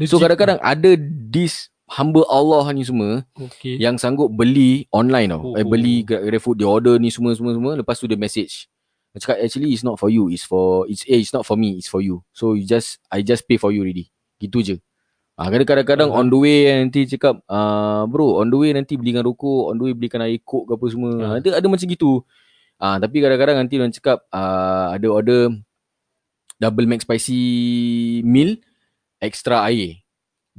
So 0.02 0.18
Legit. 0.18 0.26
kadang-kadang 0.34 0.60
ada 0.60 0.92
this 1.30 1.70
hamba 1.90 2.22
Allah 2.30 2.70
ni 2.72 2.86
semua 2.86 3.26
Okay. 3.34 3.76
yang 3.78 3.98
sanggup 3.98 4.30
beli 4.30 4.86
online 4.90 5.30
tau. 5.30 5.54
Oh. 5.54 5.58
Eh 5.58 5.66
beli 5.66 6.02
Grab 6.02 6.26
Grab 6.26 6.42
food 6.42 6.58
dia 6.62 6.70
order 6.70 6.98
ni 6.98 7.10
semua 7.10 7.34
semua 7.34 7.54
semua 7.54 7.74
lepas 7.78 7.98
tu 7.98 8.06
dia 8.06 8.18
message. 8.18 8.70
Dia 9.12 9.20
cakap 9.26 9.38
actually 9.42 9.74
it's 9.74 9.82
not 9.82 9.98
for 9.98 10.08
you, 10.08 10.30
it's 10.30 10.46
for 10.46 10.86
it's 10.86 11.02
eh, 11.06 11.18
it's 11.18 11.34
not 11.34 11.42
for 11.44 11.58
me, 11.58 11.82
it's 11.82 11.90
for 11.90 12.00
you. 12.00 12.22
So 12.32 12.54
you 12.54 12.64
just 12.64 13.02
I 13.10 13.22
just 13.22 13.46
pay 13.46 13.58
for 13.58 13.74
you 13.74 13.82
already. 13.82 14.14
Gitu 14.38 14.58
je. 14.62 14.76
Ah 15.36 15.48
kadang-kadang 15.50 16.12
Ah. 16.12 16.20
on 16.20 16.28
the 16.28 16.38
way 16.38 16.68
nanti 16.68 17.08
cakap 17.08 17.40
ah 17.48 18.04
bro 18.06 18.44
on 18.44 18.52
the 18.52 18.58
way 18.60 18.70
nanti 18.72 18.96
belikan 19.00 19.24
rokok, 19.24 19.72
on 19.72 19.80
the 19.80 19.84
way 19.88 19.94
belikan 19.96 20.20
air 20.22 20.38
coke 20.44 20.68
ke 20.68 20.74
apa 20.78 20.86
semua. 20.92 21.12
Ah. 21.20 21.32
Ada 21.42 21.60
ada 21.60 21.68
macam 21.68 21.88
gitu. 21.88 22.24
Ah 22.80 22.96
tapi 23.02 23.20
kadang-kadang 23.20 23.56
nanti 23.60 23.76
orang 23.76 23.92
cakap 23.92 24.24
ah 24.32 24.94
ada 24.94 25.08
order 25.12 25.52
double 26.60 26.86
mac 26.86 27.02
spicy 27.02 27.40
meal 28.28 28.60
extra 29.24 29.66
air. 29.72 30.04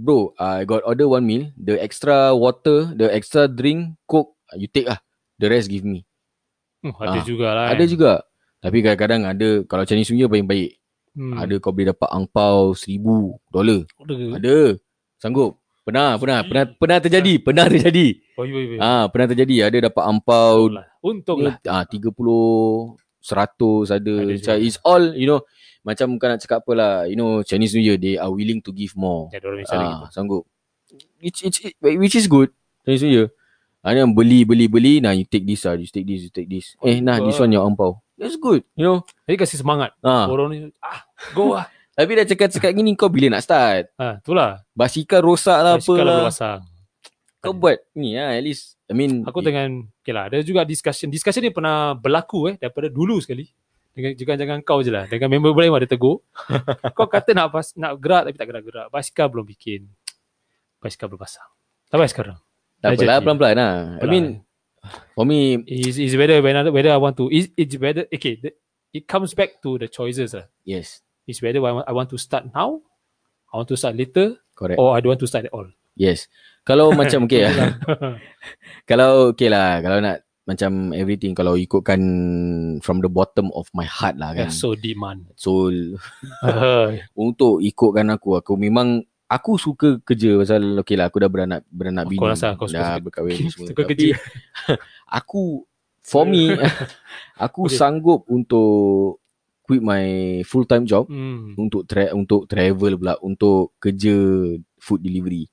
Bro, 0.01 0.33
I 0.41 0.65
got 0.65 0.81
order 0.89 1.13
one 1.13 1.29
meal, 1.29 1.53
the 1.61 1.77
extra 1.77 2.33
water, 2.33 2.89
the 2.97 3.13
extra 3.13 3.45
drink, 3.45 4.01
coke, 4.09 4.33
you 4.57 4.65
take 4.65 4.89
lah. 4.89 4.97
The 5.37 5.53
rest 5.53 5.69
give 5.69 5.85
me. 5.85 6.09
Hmm, 6.81 6.97
ada 6.97 7.21
Ah, 7.21 7.25
juga 7.25 7.47
lah. 7.53 7.67
Ada 7.73 7.85
juga. 7.85 8.13
Tapi 8.61 8.81
kadang-kadang 8.81 9.23
ada, 9.29 9.49
kalau 9.69 9.85
Chinese 9.85 10.09
New 10.13 10.21
Year 10.21 10.29
paling 10.33 10.49
baik. 10.49 10.81
Hmm. 11.13 11.37
Ada 11.37 11.61
kau 11.61 11.73
boleh 11.73 11.93
dapat 11.93 12.09
angpau 12.13 12.73
seribu 12.73 13.37
dolar. 13.53 13.85
Ada. 14.37 14.81
Sanggup. 15.21 15.61
Pernah, 15.85 16.17
pernah, 16.21 16.45
pernah, 16.45 16.65
pernah 16.77 16.99
terjadi, 17.01 17.35
pernah 17.41 17.67
terjadi. 17.69 18.07
Oh. 18.37 18.45
Ah, 18.81 19.05
pernah 19.09 19.27
terjadi. 19.33 19.69
Ada 19.69 19.93
dapat 19.93 20.05
angpau 20.07 20.69
Untung 20.69 20.77
lah. 20.77 20.87
Untung 21.05 21.39
lah. 21.45 21.55
Ah, 21.69 21.85
30 21.85 22.97
100 23.21 23.93
ada. 23.93 24.15
Ada 24.33 24.55
it's 24.61 24.81
all, 24.81 25.13
you 25.13 25.29
know, 25.29 25.45
macam 25.81 26.17
bukan 26.17 26.37
nak 26.37 26.41
cakap 26.45 26.61
apa 26.65 26.73
lah, 26.77 26.93
you 27.09 27.17
know, 27.17 27.41
Chinese 27.41 27.73
New 27.73 27.85
Year 27.85 27.97
they 27.97 28.21
are 28.21 28.31
willing 28.31 28.61
to 28.61 28.71
give 28.73 28.93
more. 28.97 29.33
Ya, 29.33 29.41
misalnya 29.41 29.89
gitu. 29.89 30.05
Ah, 30.05 30.11
sanggup. 30.13 30.43
It's, 31.21 31.41
it, 31.41 31.77
which 31.81 32.17
is 32.17 32.29
good. 32.29 32.53
Chinese 32.85 33.05
New 33.05 33.13
Year. 33.13 33.29
Ah, 33.81 33.97
ni 33.97 34.05
yang 34.05 34.13
beli, 34.13 34.45
beli, 34.45 34.69
beli. 34.69 35.01
Nah, 35.01 35.17
you 35.17 35.25
take 35.25 35.49
this 35.49 35.65
lah. 35.65 35.73
You 35.73 35.89
take 35.89 36.05
this, 36.05 36.29
you 36.29 36.33
take 36.33 36.53
this. 36.53 36.77
Eh, 36.85 37.01
nah, 37.01 37.17
this 37.17 37.41
one 37.41 37.49
your 37.49 37.65
ampau. 37.65 38.05
That's 38.21 38.37
good. 38.37 38.61
You 38.77 38.85
know. 38.85 38.99
Jadi 39.25 39.41
kasih 39.41 39.65
semangat. 39.65 39.97
Ah. 40.05 40.29
Orang 40.29 40.53
ni, 40.53 40.69
ah, 40.85 41.01
go 41.33 41.57
lah. 41.57 41.65
Tapi 41.97 42.17
dah 42.17 42.25
cakap-cakap 42.29 42.73
gini, 42.73 42.97
kau 42.97 43.13
bila 43.13 43.37
nak 43.37 43.45
start? 43.45 43.93
Ha, 44.01 44.25
itulah. 44.25 44.65
Basikal 44.73 45.21
rosak 45.21 45.59
lah, 45.61 45.77
apa 45.77 45.85
Basikal 45.85 46.07
lah. 46.09 46.25
pasang. 46.33 46.61
Kau 47.45 47.53
buat 47.53 47.77
ni 47.93 48.17
lah, 48.17 48.37
at 48.37 48.45
least. 48.45 48.81
I 48.89 48.97
mean, 48.97 49.21
Aku 49.29 49.45
dengan, 49.45 49.85
okay 50.01 50.13
lah, 50.13 50.33
ada 50.33 50.41
juga 50.41 50.65
discussion. 50.65 51.13
Discussion 51.13 51.45
ni 51.45 51.53
pernah 51.53 51.93
berlaku 51.93 52.53
eh, 52.53 52.57
daripada 52.57 52.89
dulu 52.89 53.21
sekali. 53.21 53.53
Dengan 53.91 54.11
jangan 54.15 54.37
jangan 54.39 54.59
kau 54.63 54.79
je 54.81 54.91
lah. 54.91 55.05
Dengan 55.07 55.29
member 55.31 55.51
lain 55.53 55.75
ada 55.75 55.87
tegur. 55.87 56.23
kau 56.97 57.11
kata 57.11 57.35
nak 57.35 57.51
pas, 57.51 57.67
nak 57.75 57.99
gerak 57.99 58.31
tapi 58.31 58.37
tak 58.39 58.47
gerak-gerak. 58.49 58.87
Basikal 58.89 59.27
belum 59.27 59.47
bikin. 59.47 59.91
Basikal 60.79 61.11
belum 61.11 61.21
pasang. 61.21 61.49
Sampai 61.91 62.07
sekarang. 62.07 62.39
tak 62.81 62.97
apalah, 62.97 63.19
pelan-pelan 63.21 63.55
lah. 63.59 63.73
I 63.99 63.99
Pelan. 64.01 64.09
mean, 64.09 64.27
for 65.13 65.25
me, 65.27 65.61
Is 65.69 66.01
is 66.01 66.15
whether 66.17 66.39
whether 66.41 66.71
whether 66.73 66.93
I 66.95 66.97
want 66.97 67.19
to 67.21 67.29
is 67.29 67.51
it's 67.53 67.77
whether 67.77 68.09
okay 68.09 68.41
the, 68.41 68.55
it 68.95 69.05
comes 69.05 69.35
back 69.37 69.61
to 69.61 69.77
the 69.77 69.91
choices 69.91 70.33
lah. 70.33 70.47
yes, 70.65 71.03
It's 71.29 71.43
whether 71.45 71.61
I 71.61 71.75
want, 71.77 71.85
I 71.85 71.93
want 71.93 72.09
to 72.15 72.19
start 72.19 72.49
now, 72.55 72.81
I 73.53 73.61
want 73.61 73.69
to 73.69 73.77
start 73.77 73.99
later, 73.99 74.41
correct. 74.57 74.79
or 74.81 74.97
I 74.97 75.03
don't 75.05 75.13
want 75.13 75.21
to 75.21 75.29
start 75.29 75.45
at 75.45 75.53
all. 75.53 75.69
Yes. 75.99 76.31
Kalau 76.65 76.95
macam 76.95 77.27
okay 77.29 77.45
kalau 78.89 79.35
okay 79.35 79.51
lah, 79.53 79.83
kalau 79.85 79.99
nak 80.01 80.25
macam 80.51 80.91
everything, 80.91 81.31
kalau 81.31 81.55
ikutkan 81.55 82.03
from 82.81 82.99
the 82.99 83.07
bottom 83.07 83.55
of 83.55 83.71
my 83.71 83.87
heart 83.87 84.19
lah 84.19 84.35
kan. 84.35 84.47
yeah, 84.47 84.53
so 84.53 84.75
demand. 84.75 85.31
Soul. 85.39 85.95
Untuk 87.17 87.63
ikutkan 87.63 88.11
aku, 88.11 88.35
aku 88.35 88.55
memang 88.55 89.01
aku 89.27 89.55
suka 89.55 90.03
kerja 90.03 90.35
pasal 90.37 90.61
okay 90.77 90.99
lah 90.99 91.07
aku 91.07 91.23
dah 91.23 91.31
beranak 91.31 91.63
beranak 91.71 92.11
Kau 92.11 92.11
bini. 92.11 92.27
rasa 92.27 92.59
suka 92.59 92.67
dah 92.67 92.83
suka- 92.99 93.03
berkahwin 93.07 93.37
ni 93.37 93.47
semua. 93.55 93.69
suka 93.71 93.83
kerja. 93.87 94.09
aku 95.19 95.43
for 96.03 96.25
me 96.25 96.51
aku 97.39 97.71
Okay. 97.71 97.79
sanggup 97.79 98.27
untuk 98.27 99.23
quit 99.63 99.79
my 99.79 100.03
full 100.43 100.67
time 100.67 100.83
job 100.83 101.07
hmm. 101.07 101.55
untuk 101.55 101.87
tra- 101.87 102.11
untuk 102.11 102.51
travel 102.51 102.99
pula 102.99 103.15
untuk 103.23 103.79
kerja 103.79 104.15
food 104.77 104.99
delivery. 104.99 105.47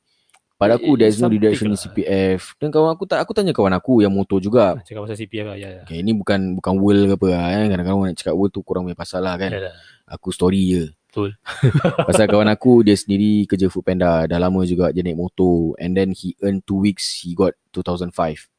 Pada 0.58 0.74
aku 0.74 0.98
It- 0.98 1.00
there's 1.00 1.22
no 1.22 1.30
deduction 1.30 1.70
in 1.70 1.78
lah. 1.78 1.82
CPF. 1.86 2.58
Dan 2.58 2.74
kawan 2.74 2.98
aku 2.98 3.06
tak 3.06 3.22
aku 3.22 3.30
tanya 3.32 3.54
kawan 3.54 3.78
aku 3.78 4.02
yang 4.02 4.10
motor 4.10 4.42
juga. 4.42 4.74
Cakap 4.82 5.06
pasal 5.06 5.14
CPF 5.16 5.46
lah, 5.46 5.58
ya, 5.58 5.70
ya. 5.70 5.82
Okay, 5.86 6.02
ini 6.02 6.18
bukan 6.18 6.58
bukan 6.58 6.74
world 6.82 7.06
ke 7.06 7.14
apa 7.14 7.28
lah, 7.30 7.46
kan. 7.48 7.66
Kadang-kadang 7.70 7.96
orang 7.96 8.10
nak 8.10 8.18
cakap 8.18 8.34
world 8.34 8.52
tu 8.52 8.62
kurang 8.62 8.84
punya 8.84 8.98
pasal 8.98 9.22
lah 9.22 9.38
kan. 9.38 9.54
Ya, 9.54 9.70
dah. 9.70 9.76
Aku 10.10 10.34
story 10.34 10.62
je. 10.66 10.84
Betul. 11.08 11.38
Pasal 12.10 12.26
kawan 12.26 12.46
aku 12.48 12.82
dia 12.82 12.94
sendiri 12.94 13.46
kerja 13.46 13.70
food 13.70 13.82
panda. 13.84 14.26
Dah 14.26 14.38
lama 14.38 14.62
juga 14.64 14.90
dia 14.90 15.02
naik 15.02 15.18
motor. 15.18 15.78
And 15.78 15.94
then 15.94 16.12
he 16.12 16.34
earn 16.42 16.62
2 16.62 16.74
weeks 16.80 17.22
he 17.22 17.34
got 17.34 17.54
2005. 17.72 18.50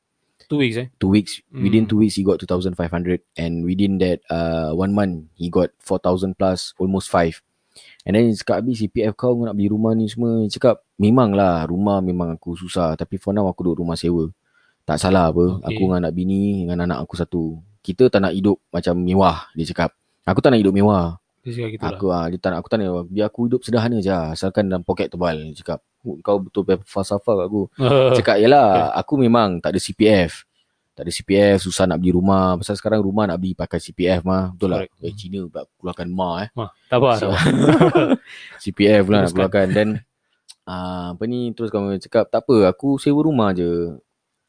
Two 0.47 0.59
weeks 0.59 0.77
eh. 0.77 0.89
2 0.97 1.07
weeks. 1.07 1.45
Within 1.51 1.85
Hmm. 1.85 1.93
2 1.93 2.01
weeks 2.01 2.15
he 2.15 2.23
got 2.23 2.41
2500 2.41 3.21
and 3.37 3.63
within 3.63 3.99
that 3.99 4.25
uh, 4.27 4.73
one 4.73 4.91
month 4.91 5.29
he 5.35 5.49
got 5.49 5.71
4000 5.79 6.35
plus 6.35 6.73
almost 6.79 7.11
5. 7.11 7.43
And 8.07 8.15
then 8.15 8.31
dia 8.31 8.39
cakap 8.39 8.63
habis 8.63 8.79
CPF 8.79 9.13
kau 9.19 9.35
nak 9.43 9.55
beli 9.59 9.69
rumah 9.69 9.93
ni 9.93 10.07
semua. 10.07 10.47
Dia 10.47 10.59
cakap 10.59 10.87
memang 10.97 11.35
lah 11.35 11.67
rumah 11.67 11.99
memang 11.99 12.39
aku 12.39 12.55
susah. 12.55 12.95
Tapi 12.95 13.19
for 13.19 13.35
now 13.35 13.51
aku 13.51 13.67
duduk 13.67 13.83
rumah 13.83 13.99
sewa. 13.99 14.31
Tak 14.89 14.97
salah 14.97 15.29
apa. 15.29 15.61
Okay. 15.61 15.77
Aku 15.77 15.81
dengan 15.91 15.99
anak 16.07 16.13
bini 16.17 16.65
dengan 16.65 16.89
anak 16.89 17.05
aku 17.05 17.15
satu. 17.19 17.61
Kita 17.85 18.09
tak 18.09 18.25
nak 18.25 18.33
hidup 18.33 18.57
macam 18.73 18.95
mewah 18.97 19.51
dia 19.53 19.69
cakap. 19.69 19.93
Aku 20.25 20.41
tak 20.41 20.57
nak 20.57 20.61
hidup 20.65 20.73
mewah. 20.73 21.21
Dia 21.45 21.53
cakap 21.53 21.69
gitu 21.77 21.85
lah. 21.85 21.91
Aku 21.93 22.07
ah 22.09 22.25
dia 22.33 22.39
tak 22.41 22.51
nak 22.55 22.59
aku 22.65 22.69
tanya 22.73 22.89
biar 23.05 23.27
aku 23.29 23.41
hidup 23.45 23.61
sederhana 23.61 23.97
je 24.01 24.09
lah, 24.09 24.33
asalkan 24.33 24.73
dalam 24.73 24.81
poket 24.81 25.13
tebal 25.13 25.37
dia 25.37 25.61
cakap. 25.61 25.85
Kau 26.25 26.41
betul 26.41 26.65
paper 26.65 26.89
falsafah 26.89 27.45
kat 27.45 27.47
aku. 27.53 27.63
Cakap 28.23 28.37
yalah 28.41 28.95
aku 28.97 29.21
memang 29.21 29.61
tak 29.61 29.77
ada 29.77 29.81
CPF. 29.83 30.48
Tak 30.99 31.07
ada 31.07 31.15
CPF 31.15 31.63
susah 31.63 31.87
nak 31.87 32.03
beli 32.03 32.11
rumah. 32.11 32.59
Pasal 32.59 32.75
sekarang 32.75 32.99
rumah 32.99 33.31
nak 33.31 33.39
beli 33.39 33.55
pakai 33.55 33.79
CPF 33.79 34.27
mah. 34.27 34.51
Betul 34.51 34.67
lah. 34.75 34.83
Correct. 34.83 34.99
Eh 34.99 35.15
Cina 35.15 35.47
pula 35.47 35.63
keluarkan 35.79 36.09
ma 36.11 36.29
eh. 36.43 36.49
Mah, 36.59 36.71
tak 36.91 36.99
apa, 36.99 37.09
tak 37.15 37.19
So, 37.23 37.27
apa. 37.39 37.39
CPF 38.59 39.01
pula 39.07 39.17
nak 39.23 39.31
keluarkan 39.31 39.67
dan 39.71 39.89
uh, 40.67 41.15
apa 41.15 41.23
ni 41.31 41.55
terus 41.55 41.71
kamu 41.71 42.03
cakap 42.03 42.27
tak 42.27 42.43
apa 42.43 42.67
aku 42.67 42.99
sewa 42.99 43.23
rumah 43.23 43.55
je. 43.55 43.95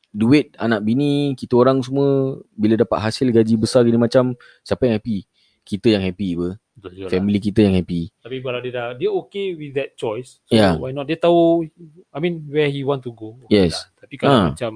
Duit 0.09 0.57
anak 0.57 0.81
bini 0.81 1.37
kita 1.37 1.53
orang 1.53 1.85
semua 1.85 2.41
bila 2.57 2.73
dapat 2.73 2.97
hasil 2.97 3.29
gaji 3.29 3.53
besar 3.53 3.85
gini 3.85 4.01
macam 4.01 4.33
siapa 4.65 4.89
yang 4.89 4.97
happy? 4.97 5.29
Kita 5.61 5.85
yang 5.93 6.01
happy 6.01 6.33
apa? 6.33 6.49
Juga 6.81 7.05
lah. 7.05 7.09
Family 7.13 7.37
kita 7.37 7.59
yang 7.61 7.77
happy. 7.77 8.09
Tapi 8.17 8.41
kalau 8.41 8.57
dia 8.57 8.73
dah, 8.73 8.87
dia 8.97 9.09
okay 9.13 9.53
with 9.53 9.77
that 9.77 9.93
choice. 9.93 10.41
So 10.49 10.57
Yeah. 10.57 10.81
why 10.81 10.89
not? 10.89 11.05
Dia 11.05 11.21
tahu, 11.21 11.61
I 12.09 12.17
mean, 12.17 12.41
where 12.49 12.65
he 12.65 12.81
want 12.81 13.05
to 13.05 13.13
go. 13.13 13.37
Okay 13.45 13.69
Yes. 13.69 13.77
Lah. 13.77 13.85
Tapi 14.01 14.15
kalau 14.17 14.33
Ah. 14.33 14.45
macam, 14.49 14.71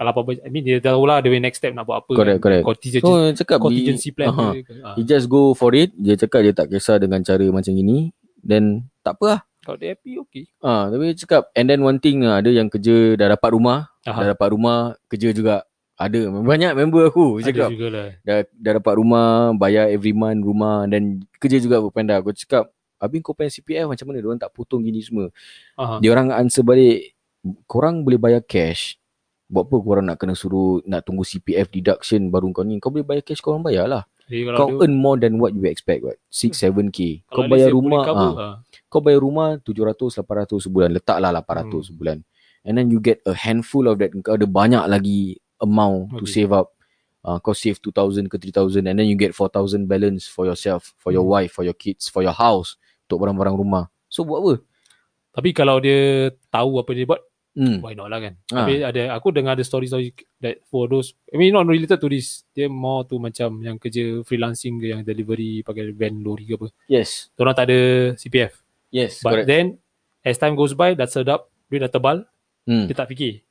kalau 0.00 0.16
apa-apa, 0.16 0.40
I 0.40 0.48
mean, 0.48 0.64
dia 0.64 0.80
tahu 0.80 1.04
lah 1.04 1.20
the 1.20 1.28
way 1.28 1.44
next 1.44 1.60
step 1.60 1.76
nak 1.76 1.84
buat 1.84 2.00
apa. 2.00 2.16
Correct, 2.16 2.40
correct. 2.40 2.64
Contingency, 2.64 3.04
So 3.04 3.20
dia 3.20 3.36
cakap 3.36 3.58
contingency 3.60 4.08
plan. 4.16 4.32
Aha. 4.32 4.56
dia, 4.56 4.64
ah. 4.80 4.96
He 4.96 5.04
just 5.04 5.28
go 5.28 5.52
for 5.52 5.76
it. 5.76 5.92
Dia 5.92 6.16
cakap 6.16 6.40
dia 6.40 6.56
tak 6.56 6.72
kisah 6.72 6.96
dengan 6.96 7.20
cara 7.20 7.44
macam 7.52 7.68
gini. 7.68 8.08
Then 8.40 8.88
tak 9.04 9.20
apa 9.20 9.24
lah. 9.28 9.40
Kalau 9.60 9.76
dia 9.76 9.92
happy, 9.92 10.16
okay. 10.24 10.48
Ah, 10.64 10.88
tapi 10.88 11.12
dia 11.12 11.16
cakap 11.20 11.52
and 11.52 11.68
then 11.68 11.84
one 11.84 12.00
thing 12.00 12.24
ah, 12.24 12.40
ada 12.40 12.48
yang 12.48 12.72
kerja 12.72 13.12
dah 13.20 13.36
dapat 13.36 13.52
rumah, 13.52 13.92
Aha. 14.08 14.24
dah 14.24 14.28
dapat 14.32 14.48
rumah, 14.56 14.96
kerja 15.12 15.36
juga. 15.36 15.68
Ada 16.00 16.32
banyak 16.32 16.72
member 16.80 17.12
aku 17.12 17.44
Ada 17.44 17.52
cakap 17.52 17.68
dah, 18.24 18.40
dah 18.56 18.72
dapat 18.80 18.94
rumah, 18.96 19.52
bayar 19.52 19.92
every 19.92 20.16
month 20.16 20.40
rumah 20.48 20.88
dan 20.88 21.20
kerja 21.36 21.60
juga 21.60 21.76
berpanda. 21.84 22.24
Aku 22.24 22.32
cakap, 22.32 22.72
Habis 23.00 23.24
kau 23.24 23.32
payah 23.32 23.48
CPF 23.48 23.88
macam 23.88 24.12
mana? 24.12 24.20
Diorang 24.20 24.40
tak 24.40 24.52
potong 24.52 24.84
gini 24.84 25.00
semua. 25.00 25.32
Aha. 25.80 26.04
Dia 26.04 26.12
orang 26.12 26.36
answer 26.36 26.60
balik, 26.60 27.16
korang 27.64 28.04
boleh 28.04 28.20
bayar 28.20 28.44
cash. 28.44 28.99
Buat 29.50 29.66
apa 29.66 29.76
korang 29.82 30.06
nak 30.06 30.16
kena 30.22 30.38
suruh 30.38 30.78
nak 30.86 31.02
tunggu 31.02 31.26
CPF 31.26 31.66
deduction 31.74 32.30
baru 32.30 32.54
kau 32.54 32.62
ni? 32.62 32.78
Kau 32.78 32.94
boleh 32.94 33.02
bayar 33.02 33.26
cash 33.26 33.42
korang 33.42 33.66
bayar 33.66 33.90
lah. 33.90 34.06
Jadi 34.30 34.46
kalau 34.46 34.58
Kau 34.62 34.68
dia, 34.70 34.78
earn 34.86 34.94
more 34.94 35.18
than 35.18 35.42
what 35.42 35.50
you 35.50 35.66
expect 35.66 36.06
what. 36.06 36.14
6 36.30 36.54
7k. 36.54 37.26
Kau 37.26 37.42
kalau 37.42 37.50
bayar 37.50 37.66
let's 37.66 37.74
say 37.74 37.74
rumah 37.74 37.90
boleh 37.90 38.06
cover, 38.06 38.30
ah, 38.30 38.38
ah. 38.38 38.54
kau 38.86 39.00
bayar 39.02 39.20
rumah 39.26 39.48
700 39.58 40.22
800 40.22 40.70
sebulan. 40.70 40.88
Letaklah 40.94 41.30
800 41.34 41.66
Hmm. 41.66 41.82
sebulan. 41.82 42.18
And 42.62 42.78
then 42.78 42.94
you 42.94 43.02
get 43.02 43.18
a 43.26 43.34
handful 43.34 43.90
of 43.90 43.98
that. 43.98 44.14
Kau 44.22 44.38
ada 44.38 44.46
banyak 44.46 44.86
lagi 44.86 45.42
amount 45.58 46.14
to 46.14 46.22
Okay. 46.22 46.46
save 46.46 46.54
up. 46.54 46.70
Uh, 47.20 47.36
kau 47.42 47.52
save 47.52 47.82
2000 47.82 48.30
ke 48.30 48.38
3000 48.38 48.86
and 48.86 48.96
then 48.96 49.04
you 49.04 49.18
get 49.18 49.34
4000 49.34 49.84
balance 49.84 50.24
for 50.30 50.46
yourself, 50.46 50.94
for 50.96 51.10
your 51.10 51.26
Hmm. 51.26 51.34
wife, 51.36 51.52
for 51.58 51.66
your 51.66 51.74
kids, 51.74 52.06
for 52.06 52.22
your 52.22 52.32
house, 52.32 52.78
untuk 53.10 53.26
barang-barang 53.26 53.58
rumah. 53.58 53.90
So 54.06 54.22
buat 54.22 54.40
apa? 54.40 54.54
Tapi 55.34 55.50
kalau 55.50 55.82
dia 55.82 56.30
tahu 56.48 56.78
apa 56.78 56.90
dia 56.94 57.04
buat, 57.04 57.20
Hmm. 57.60 57.84
why 57.84 57.92
not 57.92 58.08
lah 58.08 58.24
kan. 58.24 58.40
Ah. 58.48 58.64
Tapi 58.64 58.80
ada 58.80 59.12
aku 59.12 59.36
dengar 59.36 59.52
ada 59.52 59.60
story-story 59.60 60.16
that 60.40 60.64
for 60.64 60.88
those 60.88 61.12
I 61.28 61.36
mean 61.36 61.52
not 61.52 61.68
related 61.68 62.00
to 62.00 62.08
this. 62.08 62.48
Dia 62.50 62.72
more 62.72 63.04
to 63.04 63.20
macam 63.20 63.60
yang 63.60 63.76
kerja 63.76 64.24
freelancing 64.24 64.80
ke 64.80 64.88
yang 64.88 65.04
delivery 65.04 65.60
pakai 65.60 65.92
van 65.92 66.24
lori 66.24 66.48
ke 66.48 66.56
apa. 66.56 66.72
Yes. 66.88 67.28
Orang 67.36 67.52
tak 67.52 67.68
ada 67.68 67.78
CPF. 68.16 68.56
Yes, 68.88 69.20
But 69.20 69.44
correct. 69.44 69.46
then 69.46 69.76
as 70.24 70.40
time 70.40 70.56
goes 70.56 70.72
by 70.72 70.96
dah 70.96 71.04
sedap, 71.04 71.52
duit 71.68 71.78
dah 71.78 71.92
tebal, 71.92 72.24
Hmm. 72.64 72.88
dia 72.88 72.96
tak 72.96 73.12
fikir. 73.12 73.44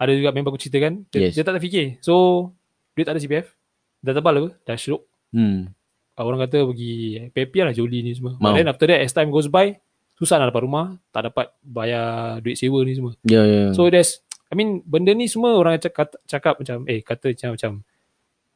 Ada 0.00 0.16
juga 0.16 0.32
member 0.32 0.50
aku 0.50 0.58
cerita 0.58 0.80
kan, 0.80 1.04
dia, 1.12 1.28
Yes. 1.28 1.36
dia 1.36 1.44
tak 1.44 1.60
fikir. 1.60 2.00
So 2.00 2.48
duit 2.96 3.04
tak 3.04 3.14
ada 3.14 3.20
CPF, 3.20 3.52
dah 4.00 4.16
tebal 4.16 4.34
apa, 4.34 4.48
dah 4.64 4.74
syuruk. 4.74 5.04
Hmm. 5.28 5.68
Orang 6.12 6.40
kata 6.40 6.64
pergi 6.64 7.28
PayPal 7.32 7.68
lah 7.68 7.74
Jolie 7.74 8.00
ni 8.00 8.12
semua. 8.12 8.32
Mau. 8.36 8.48
But 8.48 8.56
then 8.56 8.68
after 8.68 8.86
that 8.86 9.00
as 9.00 9.12
time 9.12 9.28
goes 9.28 9.46
by, 9.46 9.76
susah 10.14 10.36
nak 10.36 10.50
dapat 10.50 10.62
rumah, 10.62 10.86
tak 11.10 11.28
dapat 11.28 11.50
bayar 11.60 12.38
duit 12.38 12.54
sewa 12.54 12.80
ni 12.82 12.92
semua. 12.92 13.12
Ya, 13.22 13.42
ya. 13.42 13.72
So 13.72 13.86
there's 13.86 14.20
I 14.48 14.54
mean 14.54 14.84
benda 14.84 15.10
ni 15.12 15.26
semua 15.26 15.56
orang 15.56 15.76
cakap, 15.76 16.12
cakap 16.24 16.60
macam 16.60 16.84
eh 16.84 17.00
kata 17.00 17.32
macam 17.32 17.50
macam 17.56 17.72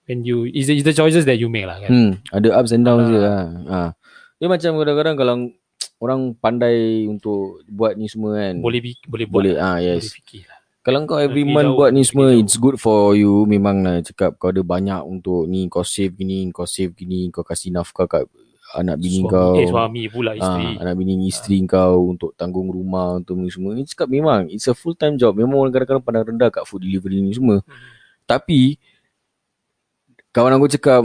when 0.07 0.23
you 0.23 0.45
is 0.47 0.69
the, 0.69 0.77
is 0.77 0.85
the 0.85 0.93
choices 0.93 1.25
that 1.25 1.35
you 1.35 1.49
make 1.49 1.65
lah 1.65 1.81
kan. 1.81 1.91
Hmm, 1.91 2.11
ada 2.31 2.55
ups 2.55 2.71
and 2.71 2.85
downs 2.85 3.07
Ah. 3.07 3.11
je 3.11 3.19
lah. 3.19 3.41
Ha. 3.67 3.79
Dia 4.37 4.47
macam 4.47 4.71
kadang-kadang 4.77 5.17
kalau 5.17 5.35
orang 5.97 6.21
pandai 6.37 7.09
untuk 7.09 7.65
buat 7.67 7.97
ni 7.97 8.07
semua 8.07 8.37
kan. 8.37 8.61
Boleh 8.61 8.81
bi- 8.85 9.01
boleh 9.03 9.27
buat 9.27 9.43
boleh 9.43 9.55
ah. 9.57 9.81
Boleh 9.81 9.97
yes. 9.99 10.13
fikir 10.13 10.45
lah. 10.45 10.61
Kalau 10.87 11.03
kau 11.03 11.19
every 11.19 11.43
Pergi 11.43 11.51
month 11.51 11.67
jauh, 11.67 11.79
buat 11.83 11.91
ni 11.91 12.03
semua 12.07 12.31
jauh. 12.31 12.39
it's 12.39 12.55
good 12.55 12.79
for 12.79 13.19
you 13.19 13.43
memang 13.43 13.83
lah 13.83 13.99
cakap 14.07 14.39
kau 14.39 14.55
ada 14.55 14.63
banyak 14.63 15.03
untuk 15.03 15.51
ni 15.51 15.67
kau 15.67 15.83
save 15.83 16.15
gini, 16.15 16.47
kau 16.55 16.63
save 16.63 16.95
gini, 16.95 17.27
kau 17.35 17.43
kasih 17.43 17.75
nafkah 17.75 18.07
kat 18.07 18.23
anak 18.75 18.97
bini 18.99 19.23
suami, 19.23 19.31
kau. 19.31 19.55
Eh 19.55 19.69
suami 19.71 20.03
pula 20.11 20.33
isteri. 20.35 20.67
Ah, 20.75 20.83
anak 20.83 20.95
bini 20.99 21.15
isteri 21.31 21.63
kau 21.69 22.11
untuk 22.11 22.35
tanggung 22.35 22.67
rumah 22.73 23.23
untuk 23.23 23.39
ni 23.39 23.53
semua. 23.53 23.77
Ni 23.79 23.87
cakap 23.87 24.11
memang 24.11 24.51
it's 24.51 24.67
a 24.67 24.75
full 24.75 24.99
time 24.99 25.15
job. 25.15 25.39
Memang 25.39 25.63
orang 25.63 25.73
kadang-kadang 25.75 26.03
pandang 26.03 26.27
rendah 26.35 26.51
kat 26.51 26.67
food 26.67 26.83
delivery 26.83 27.23
ni 27.23 27.31
semua. 27.31 27.63
Hmm. 27.63 27.79
Tapi 28.27 28.81
kawan 30.35 30.59
aku 30.59 30.67
cakap 30.75 31.03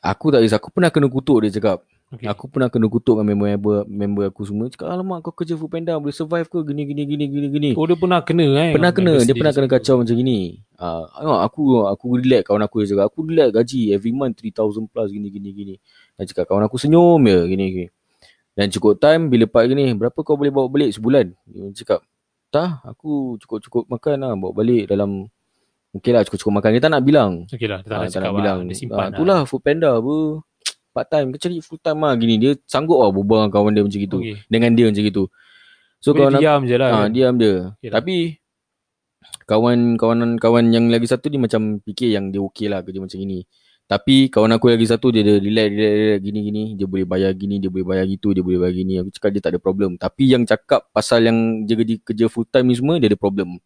aku 0.00 0.26
tak 0.32 0.40
kisah 0.40 0.58
aku 0.58 0.70
pernah 0.72 0.88
kena 0.88 1.08
kutuk 1.12 1.44
dia 1.44 1.52
cakap. 1.52 1.84
Okay. 2.06 2.30
Aku 2.30 2.46
pernah 2.46 2.70
kena 2.70 2.86
kutuk 2.86 3.18
dengan 3.18 3.34
member 3.34 3.82
member 3.90 4.30
aku 4.30 4.46
semua. 4.46 4.70
Cakap 4.70 4.94
alamak 4.94 5.26
kau 5.26 5.34
kerja 5.34 5.58
food 5.58 5.74
panda 5.74 5.98
boleh 5.98 6.14
survive 6.14 6.46
ke 6.46 6.62
gini 6.62 6.86
gini 6.86 7.02
gini 7.02 7.24
gini 7.26 7.46
gini. 7.50 7.70
Oh 7.74 7.82
dia 7.82 7.98
pernah 7.98 8.22
kena 8.22 8.46
eh. 8.62 8.70
Pernah 8.78 8.94
kena, 8.94 9.26
dia 9.26 9.34
pernah 9.34 9.50
kena 9.50 9.66
kacau 9.66 9.98
macam 9.98 10.14
gini. 10.14 10.62
Ah, 10.78 11.02
uh, 11.18 11.42
aku 11.42 11.82
aku 11.82 12.22
relax 12.22 12.46
kawan 12.46 12.62
aku 12.62 12.86
dia 12.86 12.94
cakap, 12.94 13.10
aku 13.10 13.18
relax 13.26 13.50
gaji 13.50 13.90
every 13.90 14.14
month 14.14 14.38
3000 14.38 14.86
plus 14.86 15.08
gini 15.10 15.34
gini 15.34 15.50
gini. 15.50 15.74
Dan 16.14 16.30
cakap 16.30 16.46
kawan 16.46 16.62
aku 16.70 16.78
senyum 16.78 17.18
je 17.26 17.38
gini 17.50 17.64
gini. 17.74 17.86
Dan 18.54 18.70
cukup 18.70 19.02
time 19.02 19.26
bila 19.26 19.50
part 19.50 19.66
gini, 19.66 19.90
berapa 19.98 20.16
kau 20.22 20.38
boleh 20.38 20.54
bawa 20.54 20.70
balik 20.70 20.94
sebulan? 20.94 21.34
Dia 21.44 21.74
cakap, 21.74 22.06
tak, 22.54 22.86
aku 22.86 23.36
cukup-cukup 23.42 23.84
makan 23.90 24.16
lah, 24.22 24.32
bawa 24.38 24.54
balik 24.54 24.88
dalam 24.88 25.26
Okey 25.96 26.12
lah 26.12 26.22
cukup-cukup 26.28 26.60
makan. 26.60 26.70
Dia 26.76 26.82
tak 26.84 26.92
nak 26.92 27.04
bilang. 27.08 27.32
Okay 27.48 27.68
lah, 27.68 27.80
dia 27.80 27.88
tak 27.88 27.98
nak 27.98 28.10
cakap 28.12 28.32
bilang. 28.36 28.58
Dia 28.68 28.76
simpan 28.76 29.00
Ah, 29.00 29.08
itulah 29.16 29.38
food 29.48 29.64
panda 29.64 29.96
apa. 29.96 30.44
Part 30.96 31.12
time. 31.12 31.36
Kau 31.36 31.40
cari 31.44 31.60
full 31.60 31.80
time 31.84 32.00
lah 32.00 32.16
gini. 32.16 32.40
Dia 32.40 32.56
sanggup 32.64 33.04
lah 33.04 33.12
berbual 33.12 33.44
dengan 33.44 33.52
kawan 33.52 33.72
dia 33.76 33.84
macam 33.84 34.00
gitu. 34.00 34.18
Okay. 34.24 34.36
Dengan 34.48 34.70
dia 34.72 34.84
macam 34.88 35.02
gitu. 35.04 35.24
So 36.00 36.16
So, 36.16 36.16
kawan 36.16 36.40
aku, 36.40 36.40
diam 36.40 36.60
je 36.64 36.76
lah. 36.80 36.88
Ah, 36.88 36.96
kan. 37.04 37.08
diam 37.12 37.34
dia. 37.36 37.76
Okay 37.76 37.88
lah. 37.92 37.94
Tapi 38.00 38.16
kawan 39.44 40.00
kawan 40.00 40.18
kawan 40.40 40.64
yang 40.72 40.88
lagi 40.88 41.04
satu 41.04 41.28
ni 41.28 41.36
macam 41.36 41.84
fikir 41.84 42.16
yang 42.16 42.32
dia 42.32 42.40
okey 42.40 42.72
lah 42.72 42.80
kerja 42.80 43.04
macam 43.04 43.20
ini. 43.20 43.44
Tapi 43.86 44.32
kawan 44.34 44.50
aku 44.58 44.66
lagi 44.72 44.82
satu 44.82 45.14
dia 45.14 45.22
dia 45.22 45.38
relax 45.38 45.70
relax, 45.70 45.92
relax 45.94 46.18
gini 46.26 46.40
gini 46.42 46.62
dia 46.74 46.86
boleh 46.90 47.06
bayar 47.06 47.30
gini 47.38 47.62
dia 47.62 47.70
boleh 47.70 47.86
bayar 47.86 48.02
gitu 48.10 48.34
dia 48.34 48.42
boleh 48.42 48.58
bayar 48.58 48.74
gini 48.74 48.98
aku 48.98 49.14
cakap 49.14 49.30
dia 49.30 49.42
tak 49.46 49.52
ada 49.54 49.60
problem 49.62 49.94
tapi 49.94 50.26
yang 50.26 50.42
cakap 50.42 50.90
pasal 50.90 51.22
yang 51.22 51.62
dia 51.62 51.78
kerja, 51.78 51.94
kerja 52.02 52.26
full 52.26 52.50
time 52.50 52.66
ni 52.66 52.74
semua 52.74 52.98
dia 52.98 53.06
ada 53.06 53.14
problem 53.14 53.62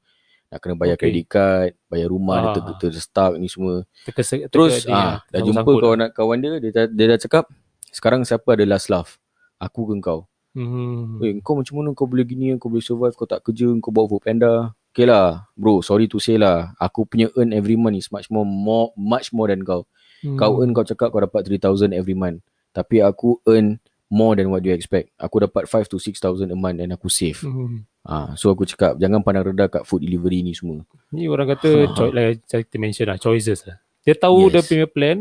nak 0.50 0.58
kena 0.58 0.74
bayar 0.74 0.94
Okay. 0.94 1.08
credit 1.08 1.26
card 1.26 1.70
bayar 1.86 2.08
rumah 2.08 2.36
Ah. 2.36 2.44
dia 2.50 2.60
ter, 2.60 2.90
ter, 2.90 2.92
stuck 2.96 3.38
ni 3.38 3.46
semua 3.46 3.86
Terkesa, 4.02 4.50
terus 4.50 4.82
dia, 4.82 4.90
ah 4.90 5.14
dah 5.24 5.40
jumpa 5.40 5.62
sangkut 5.62 5.78
kawan 5.78 5.96
lah. 5.96 6.10
kawan 6.10 6.36
dia 6.36 6.50
dia, 6.58 6.70
dah- 6.74 6.90
dia 6.90 7.06
dah 7.06 7.18
cakap 7.20 7.44
sekarang 7.88 8.20
siapa 8.22 8.48
ada 8.50 8.64
last 8.64 8.90
laugh 8.90 9.16
aku 9.56 9.86
ke 9.88 9.96
kau 10.00 10.26
Hmm. 10.50 11.22
Eh, 11.22 11.38
kau 11.38 11.54
macam 11.54 11.78
mana 11.78 11.94
kau 11.94 12.10
boleh 12.10 12.26
gini, 12.26 12.58
kau 12.58 12.66
boleh 12.66 12.82
survive, 12.82 13.14
kau 13.14 13.22
tak 13.22 13.38
kerja, 13.40 13.70
kau 13.78 13.94
bawa 13.94 14.10
food 14.10 14.18
panda. 14.18 14.74
Okay 14.90 15.06
lah, 15.06 15.46
bro, 15.54 15.78
sorry 15.78 16.10
to 16.10 16.18
say 16.18 16.34
lah. 16.34 16.74
Aku 16.76 17.06
punya 17.06 17.30
earn 17.38 17.54
every 17.54 17.78
month 17.78 17.94
is 17.94 18.10
much 18.10 18.26
more, 18.26 18.42
more 18.42 18.90
much 18.92 19.30
more 19.30 19.46
than 19.46 19.62
kau. 19.62 19.86
Hmm. 20.18 20.34
Kau 20.34 20.58
earn, 20.58 20.74
kau 20.74 20.82
cakap 20.82 21.14
kau 21.14 21.22
dapat 21.22 21.46
3,000 21.46 21.94
every 21.94 22.18
month. 22.18 22.42
Tapi 22.68 22.98
aku 22.98 23.38
earn 23.46 23.78
more 24.10 24.34
than 24.34 24.50
what 24.50 24.60
you 24.60 24.74
expect. 24.74 25.14
Aku 25.16 25.38
dapat 25.40 25.64
5 25.64 25.86
to 25.86 25.96
6,000 25.96 26.50
a 26.50 26.58
month 26.58 26.82
and 26.82 26.90
aku 26.90 27.06
save. 27.06 27.38
Hmm. 27.40 27.86
Ah, 28.02 28.34
so 28.34 28.50
aku 28.50 28.66
cakap, 28.66 28.98
jangan 28.98 29.22
pandang 29.22 29.54
rendah 29.54 29.70
kat 29.70 29.86
food 29.86 30.02
delivery 30.02 30.42
ni 30.42 30.50
semua. 30.50 30.82
Ni 31.14 31.30
orang 31.30 31.54
kata 31.54 31.70
choi- 31.96 32.10
like 32.10 32.42
kita 32.44 32.76
mention 32.76 33.06
lah 33.06 33.16
choices 33.16 33.62
lah. 33.64 33.78
Dia 34.02 34.18
tahu 34.18 34.50
Yes. 34.50 34.52
dia 34.52 34.62
punya 34.66 34.86
plan 34.90 35.18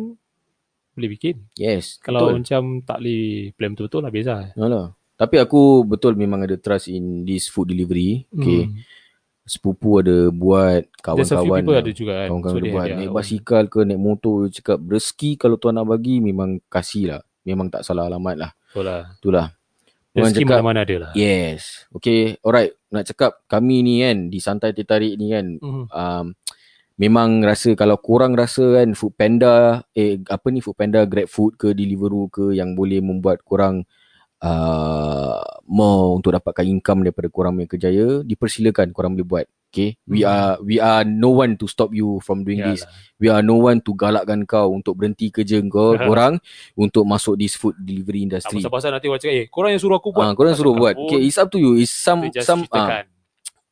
boleh 0.96 1.10
bikin. 1.14 1.36
Yes, 1.56 1.96
Kalau 2.02 2.28
betul. 2.28 2.36
macam 2.44 2.62
tak 2.84 2.98
boleh 3.00 3.24
plan 3.54 3.72
betul-betul 3.72 4.02
lah 4.02 4.12
beza. 4.12 4.36
Yalah. 4.58 4.88
Tapi 5.16 5.36
aku 5.38 5.84
betul 5.84 6.16
memang 6.16 6.44
ada 6.44 6.56
trust 6.56 6.88
in 6.88 7.24
this 7.24 7.48
food 7.48 7.70
delivery. 7.70 8.26
Okay. 8.32 8.68
Hmm. 8.68 8.80
Sepupu 9.44 9.98
ada 10.00 10.30
buat, 10.30 10.86
kawan-kawan 11.02 11.66
lah. 11.66 11.82
ada 11.82 11.92
juga 11.92 12.14
kan. 12.24 12.28
Kawan-kawan 12.30 12.54
So, 12.54 12.64
dia 12.64 12.72
buat 12.72 12.86
ada 12.86 12.96
naik 12.96 13.12
basikal 13.12 13.64
ke 13.66 13.80
naik 13.82 13.98
motor 13.98 14.46
dia 14.46 14.62
cakap 14.62 14.78
rezeki 14.86 15.32
kalau 15.36 15.58
Tuhan 15.58 15.74
nak 15.74 15.88
bagi 15.90 16.22
memang 16.22 16.62
kasih 16.70 17.04
lah. 17.16 17.22
Memang 17.44 17.68
tak 17.68 17.82
salah 17.82 18.06
alamat 18.06 18.36
lah. 18.38 18.52
Lah. 18.78 19.14
Itulah. 19.18 19.48
Orang 20.10 20.34
Rezeki 20.34 20.42
cakap 20.42 20.56
mana-mana 20.58 20.80
ada 20.84 20.96
lah. 20.98 21.12
yes. 21.14 21.86
Okay 21.94 22.38
alright. 22.42 22.74
Nak 22.90 23.06
cakap 23.14 23.32
kami 23.46 23.86
ni 23.86 24.02
kan 24.02 24.18
di 24.28 24.40
santai 24.42 24.74
tertarik 24.74 25.14
ni 25.16 25.30
kan 25.30 25.46
Hmm. 25.62 25.86
um, 25.90 26.26
memang 26.98 27.46
rasa 27.46 27.78
kalau 27.78 27.96
korang 28.02 28.34
rasa 28.36 28.82
kan 28.82 28.92
food 28.98 29.14
panda 29.16 29.86
eh 29.94 30.20
apa 30.28 30.50
ni 30.50 30.60
food 30.60 30.76
panda 30.76 31.06
grab 31.06 31.30
food 31.30 31.56
ke 31.56 31.72
deliveroo 31.72 32.28
ke 32.28 32.46
yang 32.58 32.74
boleh 32.76 33.00
membuat 33.00 33.40
korang 33.46 33.86
uh, 34.44 35.40
more 35.70 36.18
untuk 36.18 36.36
dapatkan 36.36 36.66
income 36.68 37.06
daripada 37.08 37.30
korang 37.32 37.56
punya 37.56 37.70
kerjaya 37.70 38.08
dipersilakan 38.26 38.92
korang 38.92 39.14
boleh 39.16 39.28
buat 39.28 39.46
Okay, 39.70 40.02
we 40.04 40.22
Hmm. 40.22 40.28
are 40.28 40.54
we 40.60 40.76
are 40.78 41.06
no 41.06 41.30
one 41.32 41.54
to 41.54 41.66
stop 41.66 41.94
you 41.94 42.18
from 42.20 42.42
doing 42.42 42.58
this. 42.60 42.82
Yalah. 42.82 43.18
We 43.18 43.28
are 43.30 43.42
no 43.42 43.62
one 43.62 43.78
to 43.80 43.94
galakkan 43.94 44.42
kau 44.44 44.74
untuk 44.74 44.98
berhenti 44.98 45.30
kerja 45.30 45.62
kau 45.64 45.94
korang 46.10 46.42
untuk 46.74 47.06
masuk 47.06 47.38
this 47.38 47.54
food 47.54 47.78
delivery 47.78 48.26
Tak 48.26 48.42
industry. 48.42 48.60
pasal-pasal 48.60 48.90
nanti 48.92 49.06
orang 49.06 49.22
cakap, 49.22 49.36
eh, 49.36 49.46
korang 49.48 49.70
yang 49.70 49.78
suruh 49.78 49.96
aku 49.96 50.10
buat. 50.10 50.24
Ah, 50.24 50.34
korang 50.34 50.52
suruh 50.52 50.74
Pasal 50.74 50.82
buat. 50.82 50.94
kau 50.96 51.06
Okay, 51.06 51.22
it's 51.22 51.38
up 51.38 51.48
to 51.48 51.58
you. 51.58 51.78
It's 51.78 51.94
some 51.94 52.26
some 52.40 52.66
ah, 52.72 53.06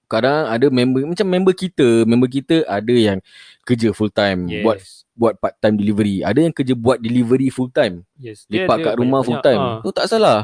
kadang 0.06 0.48
ada 0.48 0.70
member 0.70 1.02
macam 1.04 1.26
member 1.26 1.52
kita, 1.52 2.06
member 2.06 2.30
kita 2.30 2.62
ada 2.64 2.94
yang 2.94 3.18
kerja 3.64 3.90
full 3.90 4.08
time, 4.08 4.46
Yes. 4.46 4.62
buat 4.62 4.78
buat 5.14 5.34
part 5.36 5.58
time 5.58 5.76
delivery. 5.76 6.22
Ada 6.22 6.40
yang 6.40 6.54
kerja 6.54 6.72
buat 6.72 7.02
delivery 7.02 7.50
full 7.50 7.68
time, 7.68 8.06
yes. 8.16 8.46
Dia- 8.46 8.64
lepak 8.64 8.78
dia 8.78 8.86
kat 8.86 8.94
rumah 8.96 9.20
full 9.20 9.42
time. 9.42 9.58
banyak-banyak, 9.58 9.84
Tu 9.84 9.92
tak 9.92 10.08
salah. 10.08 10.40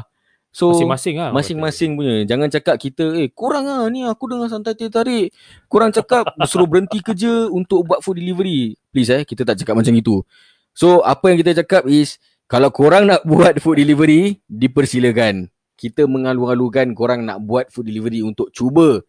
So 0.54 0.70
Masing-masing 0.70 1.18
lah. 1.18 1.30
masing-masing 1.34 1.90
punya. 1.98 2.22
Jangan 2.30 2.46
cakap 2.46 2.78
kita, 2.78 3.10
eh 3.18 3.26
korang 3.34 3.66
ah 3.66 3.90
ni 3.90 4.06
aku 4.06 4.30
dengar 4.30 4.46
santai 4.46 4.78
teh 4.78 4.86
tarik. 4.86 5.34
Korang 5.66 5.90
cakap 5.90 6.30
suruh 6.50 6.70
berhenti 6.70 7.02
kerja 7.02 7.50
untuk 7.50 7.82
buat 7.82 7.98
food 7.98 8.22
delivery. 8.22 8.78
Please 8.94 9.10
eh, 9.10 9.26
kita 9.26 9.42
tak 9.42 9.58
cakap 9.58 9.74
macam 9.74 9.90
itu. 9.98 10.22
So 10.70 11.02
apa 11.02 11.34
yang 11.34 11.42
kita 11.42 11.58
cakap 11.66 11.90
is 11.90 12.22
kalau 12.46 12.70
korang 12.70 13.10
nak 13.10 13.26
buat 13.30 13.58
food 13.58 13.82
delivery, 13.82 14.38
dipersilakan. 14.46 15.50
Kita 15.74 16.06
mengalu-alukan 16.06 16.94
korang 16.94 17.26
nak 17.26 17.42
buat 17.42 17.74
food 17.74 17.90
delivery 17.90 18.22
untuk 18.22 18.54
cuba 18.54 19.02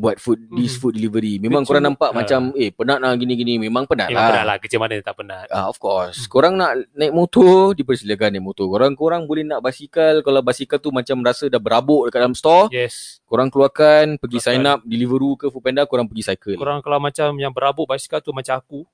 buat 0.00 0.16
food 0.16 0.48
this 0.50 0.72
Mhm. 0.72 0.80
food 0.80 0.92
delivery. 0.92 1.36
Memang 1.36 1.62
korang 1.62 1.84
cuba- 1.84 1.92
nampak 1.92 2.10
ah. 2.10 2.16
macam 2.16 2.40
eh 2.54 2.70
penat 2.70 2.98
lah 2.98 3.12
gini-gini. 3.12 3.60
Memang 3.60 3.84
penat 3.84 4.08
Memang 4.08 4.24
penat 4.24 4.36
lah. 4.40 4.44
lah. 4.46 4.56
Kerja 4.56 4.76
mana 4.76 4.96
tak 4.98 5.14
penat. 5.14 5.46
Ah, 5.46 5.68
of 5.68 5.76
course. 5.76 6.24
Korang 6.24 6.56
nak 6.56 6.80
naik 6.92 7.12
motor, 7.12 7.72
dipersilakan 7.72 8.32
naik 8.32 8.42
motor. 8.42 8.64
Korang 8.66 8.92
korang 8.94 9.22
boleh 9.24 9.44
nak 9.44 9.60
basikal. 9.60 10.18
Kalau 10.20 10.40
basikal 10.40 10.76
tu 10.76 10.88
macam 10.88 11.20
rasa 11.20 11.46
dah 11.46 11.58
berabuk 11.58 12.08
dekat 12.08 12.18
dalam 12.18 12.32
store, 12.32 12.72
Yes. 12.72 13.20
korang 13.22 13.46
keluarkan, 13.46 14.16
pergi 14.16 14.40
Keluarkan. 14.40 14.56
sign 14.56 14.64
up, 14.66 14.80
Deliveroo 14.82 15.36
ke 15.36 15.46
Foodpanda, 15.46 15.84
korang 15.84 16.06
pergi 16.06 16.24
cycle. 16.24 16.56
Korang 16.56 16.80
kalau 16.80 16.96
macam 16.96 17.36
yang 17.36 17.52
berabuk 17.52 17.84
basikal 17.84 18.18
tu 18.18 18.32
macam 18.32 18.56
aku. 18.56 18.88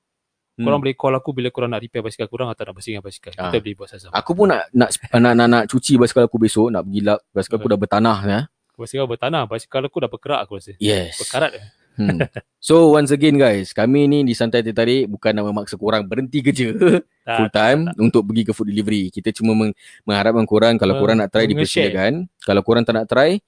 Hmm. 0.53 0.65
Korang 0.65 0.81
boleh 0.81 0.93
call 0.93 1.13
aku 1.13 1.29
bila 1.31 1.47
korang 1.47 1.69
nak 1.69 1.79
repair 1.79 2.01
basikal 2.01 2.25
korang 2.25 2.49
atau 2.49 2.65
nak 2.65 2.73
bersihkan 2.73 2.97
basikal. 2.99 3.29
Ah. 3.35 3.47
Kita 3.47 3.61
boleh 3.61 3.75
buat 3.77 3.87
sama-sama. 3.87 4.11
Aku 4.11 4.33
pun 4.33 4.49
nak 4.49 4.65
nak 4.71 4.89
nak 5.13 5.33
nak, 5.35 5.47
nak 5.47 5.63
cuci 5.69 5.95
basikal 5.95 6.25
aku 6.25 6.37
besok, 6.37 6.73
nak 6.73 6.81
pergi 6.81 6.99
lap. 6.99 7.21
Basikal 7.29 7.55
aku 7.55 7.69
dah 7.69 7.77
bertanah 7.77 8.19
ya. 8.25 8.39
Basikal 8.77 9.09
bertanah. 9.09 9.49
Basikal 9.49 9.81
aku 9.81 9.97
dah 9.97 10.09
berkerak 10.09 10.39
aku 10.45 10.61
rasa. 10.61 10.77
Yes. 10.77 11.17
Berkarat. 11.17 11.57
Hmm. 11.97 12.21
So 12.67 12.93
once 12.93 13.09
again 13.09 13.39
guys, 13.39 13.71
kami 13.73 14.05
ni 14.05 14.21
di 14.21 14.35
Santai 14.35 14.59
Teh 14.61 14.75
Tarik 14.75 15.07
bukan 15.07 15.31
nak 15.31 15.49
memaksa 15.49 15.79
korang 15.79 16.03
berhenti 16.05 16.43
kerja 16.43 16.75
Tak, 17.27 17.37
full 17.39 17.49
time 17.49 17.79
untuk 17.97 18.27
pergi 18.27 18.43
ke 18.43 18.51
food 18.51 18.69
delivery. 18.69 19.07
Kita 19.07 19.31
cuma 19.33 19.55
meng- 19.55 19.73
mengharapkan 20.03 20.43
korang 20.43 20.75
kalau 20.75 20.93
Meng- 20.93 21.01
korang 21.01 21.17
nak 21.17 21.29
try 21.31 21.47
dipersilakan. 21.47 22.27
Kalau 22.43 22.61
korang 22.61 22.83
tak 22.83 22.93
nak 23.01 23.05
try, 23.07 23.39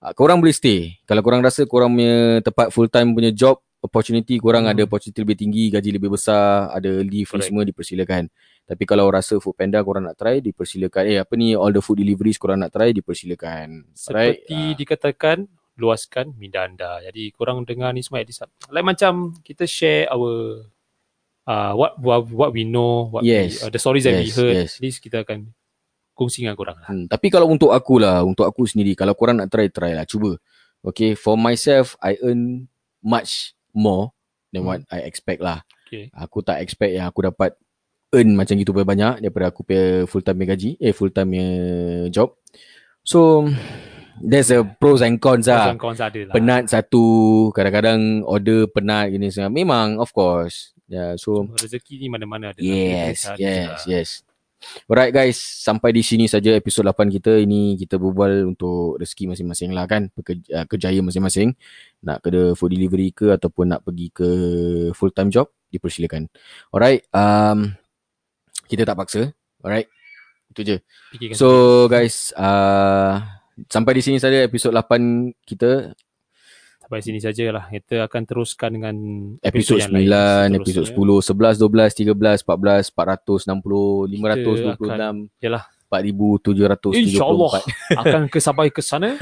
ah, 0.00 0.10
korang 0.16 0.40
boleh 0.40 0.56
stay. 0.56 0.96
Kalau 1.04 1.20
korang 1.20 1.44
rasa 1.44 1.68
korang 1.68 1.92
punya 1.92 2.40
tempat 2.40 2.72
full 2.72 2.88
time 2.88 3.12
punya 3.12 3.30
job 3.30 3.60
opportunity 3.86 4.36
korang 4.36 4.66
Hmm. 4.66 4.74
ada 4.74 4.82
opportunity 4.84 5.22
lebih 5.22 5.38
tinggi, 5.38 5.64
gaji 5.70 5.90
lebih 5.94 6.10
besar, 6.10 6.68
ada 6.74 6.90
leave 7.00 7.30
ni 7.30 7.42
semua 7.42 7.62
dipersilakan. 7.62 8.26
Tapi 8.66 8.82
kalau 8.82 9.06
rasa 9.08 9.38
food 9.38 9.54
panda 9.54 9.78
korang 9.80 10.04
nak 10.04 10.18
try 10.18 10.42
dipersilakan. 10.42 11.02
Eh 11.06 11.18
apa 11.22 11.32
ni 11.38 11.54
all 11.54 11.70
the 11.70 11.78
food 11.78 12.02
deliveries 12.02 12.36
korang 12.36 12.58
nak 12.60 12.74
try 12.74 12.90
dipersilakan. 12.90 13.86
Seperti 13.94 14.74
dikatakan, 14.74 15.46
luaskan 15.78 16.34
minda 16.34 16.66
anda. 16.66 16.98
Jadi 17.00 17.30
korang 17.30 17.62
dengar 17.62 17.94
ni 17.94 18.02
semua 18.02 18.20
at 18.20 18.26
least. 18.26 18.42
Like 18.68 18.82
macam 18.82 19.38
kita 19.40 19.64
share 19.64 20.10
our 20.10 20.66
uh, 21.46 21.72
what, 21.78 21.94
what 22.02 22.26
what 22.30 22.50
we 22.50 22.66
know, 22.66 23.06
what 23.08 23.22
Yes. 23.22 23.62
we, 23.62 23.66
uh, 23.66 23.70
the 23.70 23.78
stories 23.78 24.02
that 24.04 24.18
we 24.18 24.26
Yes, 24.28 24.36
heard. 24.36 24.56
yes. 24.56 24.70
At 24.76 24.82
least 24.82 24.98
kita 25.00 25.22
akan 25.22 25.54
kongsi 26.16 26.42
dengan 26.42 26.56
korang 26.56 26.76
lah. 26.80 26.88
Hmm, 26.88 27.06
tapi 27.06 27.28
kalau 27.28 27.46
untuk 27.46 27.70
aku 27.70 28.00
lah, 28.00 28.24
untuk 28.24 28.48
aku 28.48 28.64
sendiri, 28.64 28.96
kalau 28.96 29.12
korang 29.12 29.36
nak 29.38 29.52
try, 29.52 29.68
try 29.68 29.92
lah. 29.92 30.08
Cuba. 30.08 30.34
Okay, 30.80 31.12
for 31.12 31.36
myself, 31.36 31.94
I 32.00 32.16
earn 32.22 32.70
much 33.02 33.52
more 33.76 34.16
than 34.50 34.64
Hmm. 34.64 34.68
what 34.72 34.80
I 34.88 35.04
expect 35.04 35.44
lah. 35.44 35.60
Okay. 35.86 36.08
Aku 36.16 36.40
tak 36.42 36.64
expect 36.64 36.96
yang 36.96 37.06
aku 37.06 37.28
dapat 37.28 37.54
earn 38.10 38.32
macam 38.34 38.56
gitu 38.56 38.72
banyak 38.72 39.20
daripada 39.22 39.52
aku 39.52 39.62
punya 39.62 40.08
full 40.08 40.24
time 40.24 40.42
gaji, 40.42 40.80
eh 40.80 40.96
full 40.96 41.12
time 41.12 41.30
job. 42.10 42.34
So, 43.06 43.46
there's 44.18 44.50
a 44.50 44.64
pros 44.66 45.04
and 45.04 45.20
cons 45.22 45.46
lah. 45.46 45.76
Kawan-kawan 45.76 45.96
ada 46.00 46.20
lah. 46.26 46.34
Penat 46.34 46.62
satu, 46.72 47.04
kadang-kadang 47.54 48.26
order 48.26 48.66
penat 48.66 49.14
gini 49.14 49.30
semua. 49.30 49.52
Memang, 49.52 50.02
of 50.02 50.10
course. 50.10 50.74
Yeah, 50.86 51.18
so, 51.18 51.46
Rezeki 51.58 51.98
ni 52.02 52.06
mana-mana 52.06 52.54
ada. 52.54 52.58
Yes, 52.62 53.26
Kita 53.26 53.34
cari 53.34 53.42
yes, 53.42 53.82
je 53.86 53.94
lah. 53.94 54.04
Alright 54.88 55.12
guys, 55.12 55.36
sampai 55.38 55.92
di 55.92 56.00
sini 56.00 56.26
saja 56.26 56.56
episod 56.56 56.82
8 56.82 57.12
kita. 57.12 57.36
Ini 57.42 57.76
kita 57.76 58.00
berbual 58.00 58.56
untuk 58.56 58.96
rezeki 58.98 59.34
masing-masing 59.34 59.70
lah 59.76 59.84
kan. 59.84 60.08
Pekerja, 60.12 60.62
uh, 60.62 60.66
kejaya 60.66 61.00
masing-masing. 61.04 61.52
Nak 62.02 62.24
ke 62.24 62.56
food 62.56 62.72
delivery 62.72 63.12
ke 63.12 63.34
ataupun 63.34 63.76
nak 63.76 63.84
pergi 63.84 64.08
ke 64.10 64.28
full 64.96 65.12
time 65.12 65.28
job, 65.28 65.52
dipersilakan. 65.68 66.30
Alright, 66.72 67.04
um, 67.12 67.76
kita 68.66 68.88
tak 68.88 68.96
paksa. 68.96 69.22
Alright, 69.60 69.88
itu 70.54 70.60
je. 70.64 70.76
So 71.36 71.86
guys, 71.90 72.32
uh, 72.36 73.20
sampai 73.68 73.92
di 73.98 74.02
sini 74.04 74.18
saja 74.20 74.44
episod 74.44 74.72
8 74.72 75.36
kita. 75.44 75.92
Sampai 76.86 77.02
sini 77.02 77.18
sajalah. 77.18 77.66
Kita 77.66 78.06
akan 78.06 78.22
teruskan 78.22 78.70
dengan 78.70 78.94
Episod 79.42 79.74
yang 79.76 79.90
lain 79.90 80.06
9, 80.54 80.62
episod 80.62 80.86
seterusnya. 80.86 81.58
10, 81.58 81.58
11, 81.58 82.14
12, 82.14 82.14
13, 82.14 82.46
14, 82.46 82.94
460, 82.94 84.06
526, 84.14 85.34
Yalah. 85.42 85.64
4734. 85.86 86.98
InsyaAllah 86.98 87.52
akan 87.94 88.22
ke 88.26 88.38
sampai 88.38 88.70
ke 88.70 88.82
sana. 88.82 89.14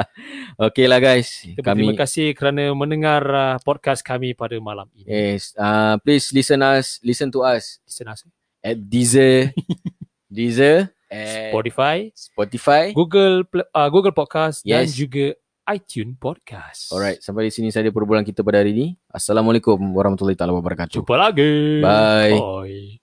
Okay 0.68 0.84
lah 0.84 1.00
guys. 1.00 1.40
Kita 1.42 1.60
Kami 1.62 1.88
berterima 1.88 2.00
kasih 2.00 2.26
kerana 2.32 2.72
mendengar 2.72 3.22
uh, 3.24 3.56
podcast 3.58 4.00
kami 4.00 4.32
pada 4.32 4.56
malam 4.56 4.88
ini. 4.92 5.08
yes, 5.08 5.56
uh, 5.56 5.96
please 6.00 6.28
listen 6.30 6.60
us, 6.60 6.96
listen 7.00 7.28
to 7.28 7.40
us 7.40 7.80
Listen 7.84 8.08
us. 8.08 8.24
at 8.60 8.76
Deezer, 8.78 9.56
Deezer, 10.28 10.92
Spotify, 11.08 12.12
Spotify. 12.12 12.92
Google 12.92 13.44
uh, 13.68 13.88
Google 13.88 14.12
Podcast 14.12 14.60
dan 14.62 14.84
Yes. 14.84 14.92
juga 14.92 15.32
iTunes 15.70 16.18
Podcast. 16.18 16.90
Alright, 16.90 17.22
sampai 17.22 17.46
di 17.46 17.52
sini 17.54 17.70
saja 17.70 17.94
perbualan 17.94 18.26
kita 18.26 18.42
pada 18.42 18.58
hari 18.58 18.74
ini. 18.74 18.86
Assalamualaikum 19.06 19.78
warahmatullahi 19.94 20.34
taala 20.34 20.58
wabarakatuh. 20.58 20.98
Jumpa 20.98 21.14
lagi. 21.14 21.78
Bye. 21.78 22.34
Bye. 22.34 23.02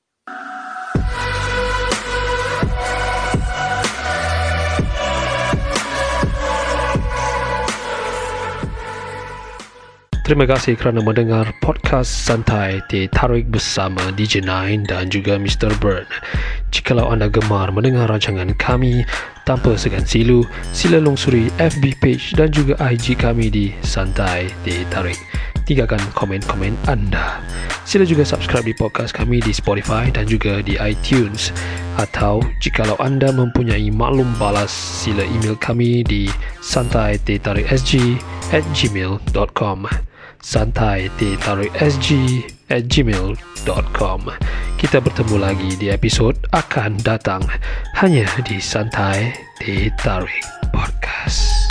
Terima 10.30 10.46
kasih 10.46 10.78
kerana 10.78 11.02
mendengar 11.02 11.50
podcast 11.58 12.14
santai 12.30 12.86
Teh 12.86 13.10
Tarik 13.10 13.50
bersama 13.50 14.14
DJ 14.14 14.46
Nine 14.46 14.86
dan 14.86 15.10
juga 15.10 15.42
Mr. 15.42 15.74
Bird. 15.82 16.06
Jikalau 16.70 17.10
anda 17.10 17.26
gemar 17.30 17.74
mendengar 17.74 18.06
rancangan 18.10 18.54
kami 18.58 19.02
tanpa 19.46 19.74
segan 19.74 20.06
silu, 20.06 20.46
sila 20.70 21.02
lungsuri 21.02 21.50
FB 21.58 21.98
page 21.98 22.38
dan 22.38 22.54
juga 22.54 22.78
IG 22.78 23.18
kami 23.18 23.50
di 23.50 23.74
Santai 23.82 24.54
Tarik. 24.94 25.18
Tinggalkan 25.66 26.02
komen-komen 26.18 26.74
anda. 26.90 27.42
Sila 27.86 28.06
juga 28.06 28.26
subscribe 28.26 28.66
di 28.66 28.74
podcast 28.78 29.14
kami 29.14 29.42
di 29.42 29.54
Spotify 29.54 30.10
dan 30.14 30.30
juga 30.30 30.62
di 30.62 30.78
iTunes. 30.78 31.50
Atau 31.98 32.46
jikalau 32.62 32.98
anda 33.02 33.34
mempunyai 33.34 33.90
maklum 33.90 34.30
balas, 34.38 34.70
sila 34.70 35.26
email 35.26 35.58
kami 35.58 36.06
di 36.06 36.30
santai.tarikSG 36.62 38.18
at 38.54 38.66
gmail.com 38.74 40.09
santai 40.42 41.12
sg 41.78 42.08
at 42.72 42.88
gmail.com 42.88 44.22
Kita 44.80 45.04
bertemu 45.04 45.36
lagi 45.36 45.76
di 45.76 45.92
episod 45.92 46.36
akan 46.56 46.98
datang 47.04 47.44
hanya 48.00 48.26
di 48.48 48.64
Santai 48.64 49.36
Teh 49.60 49.92
Tarik 50.00 50.46
Podcast. 50.72 51.69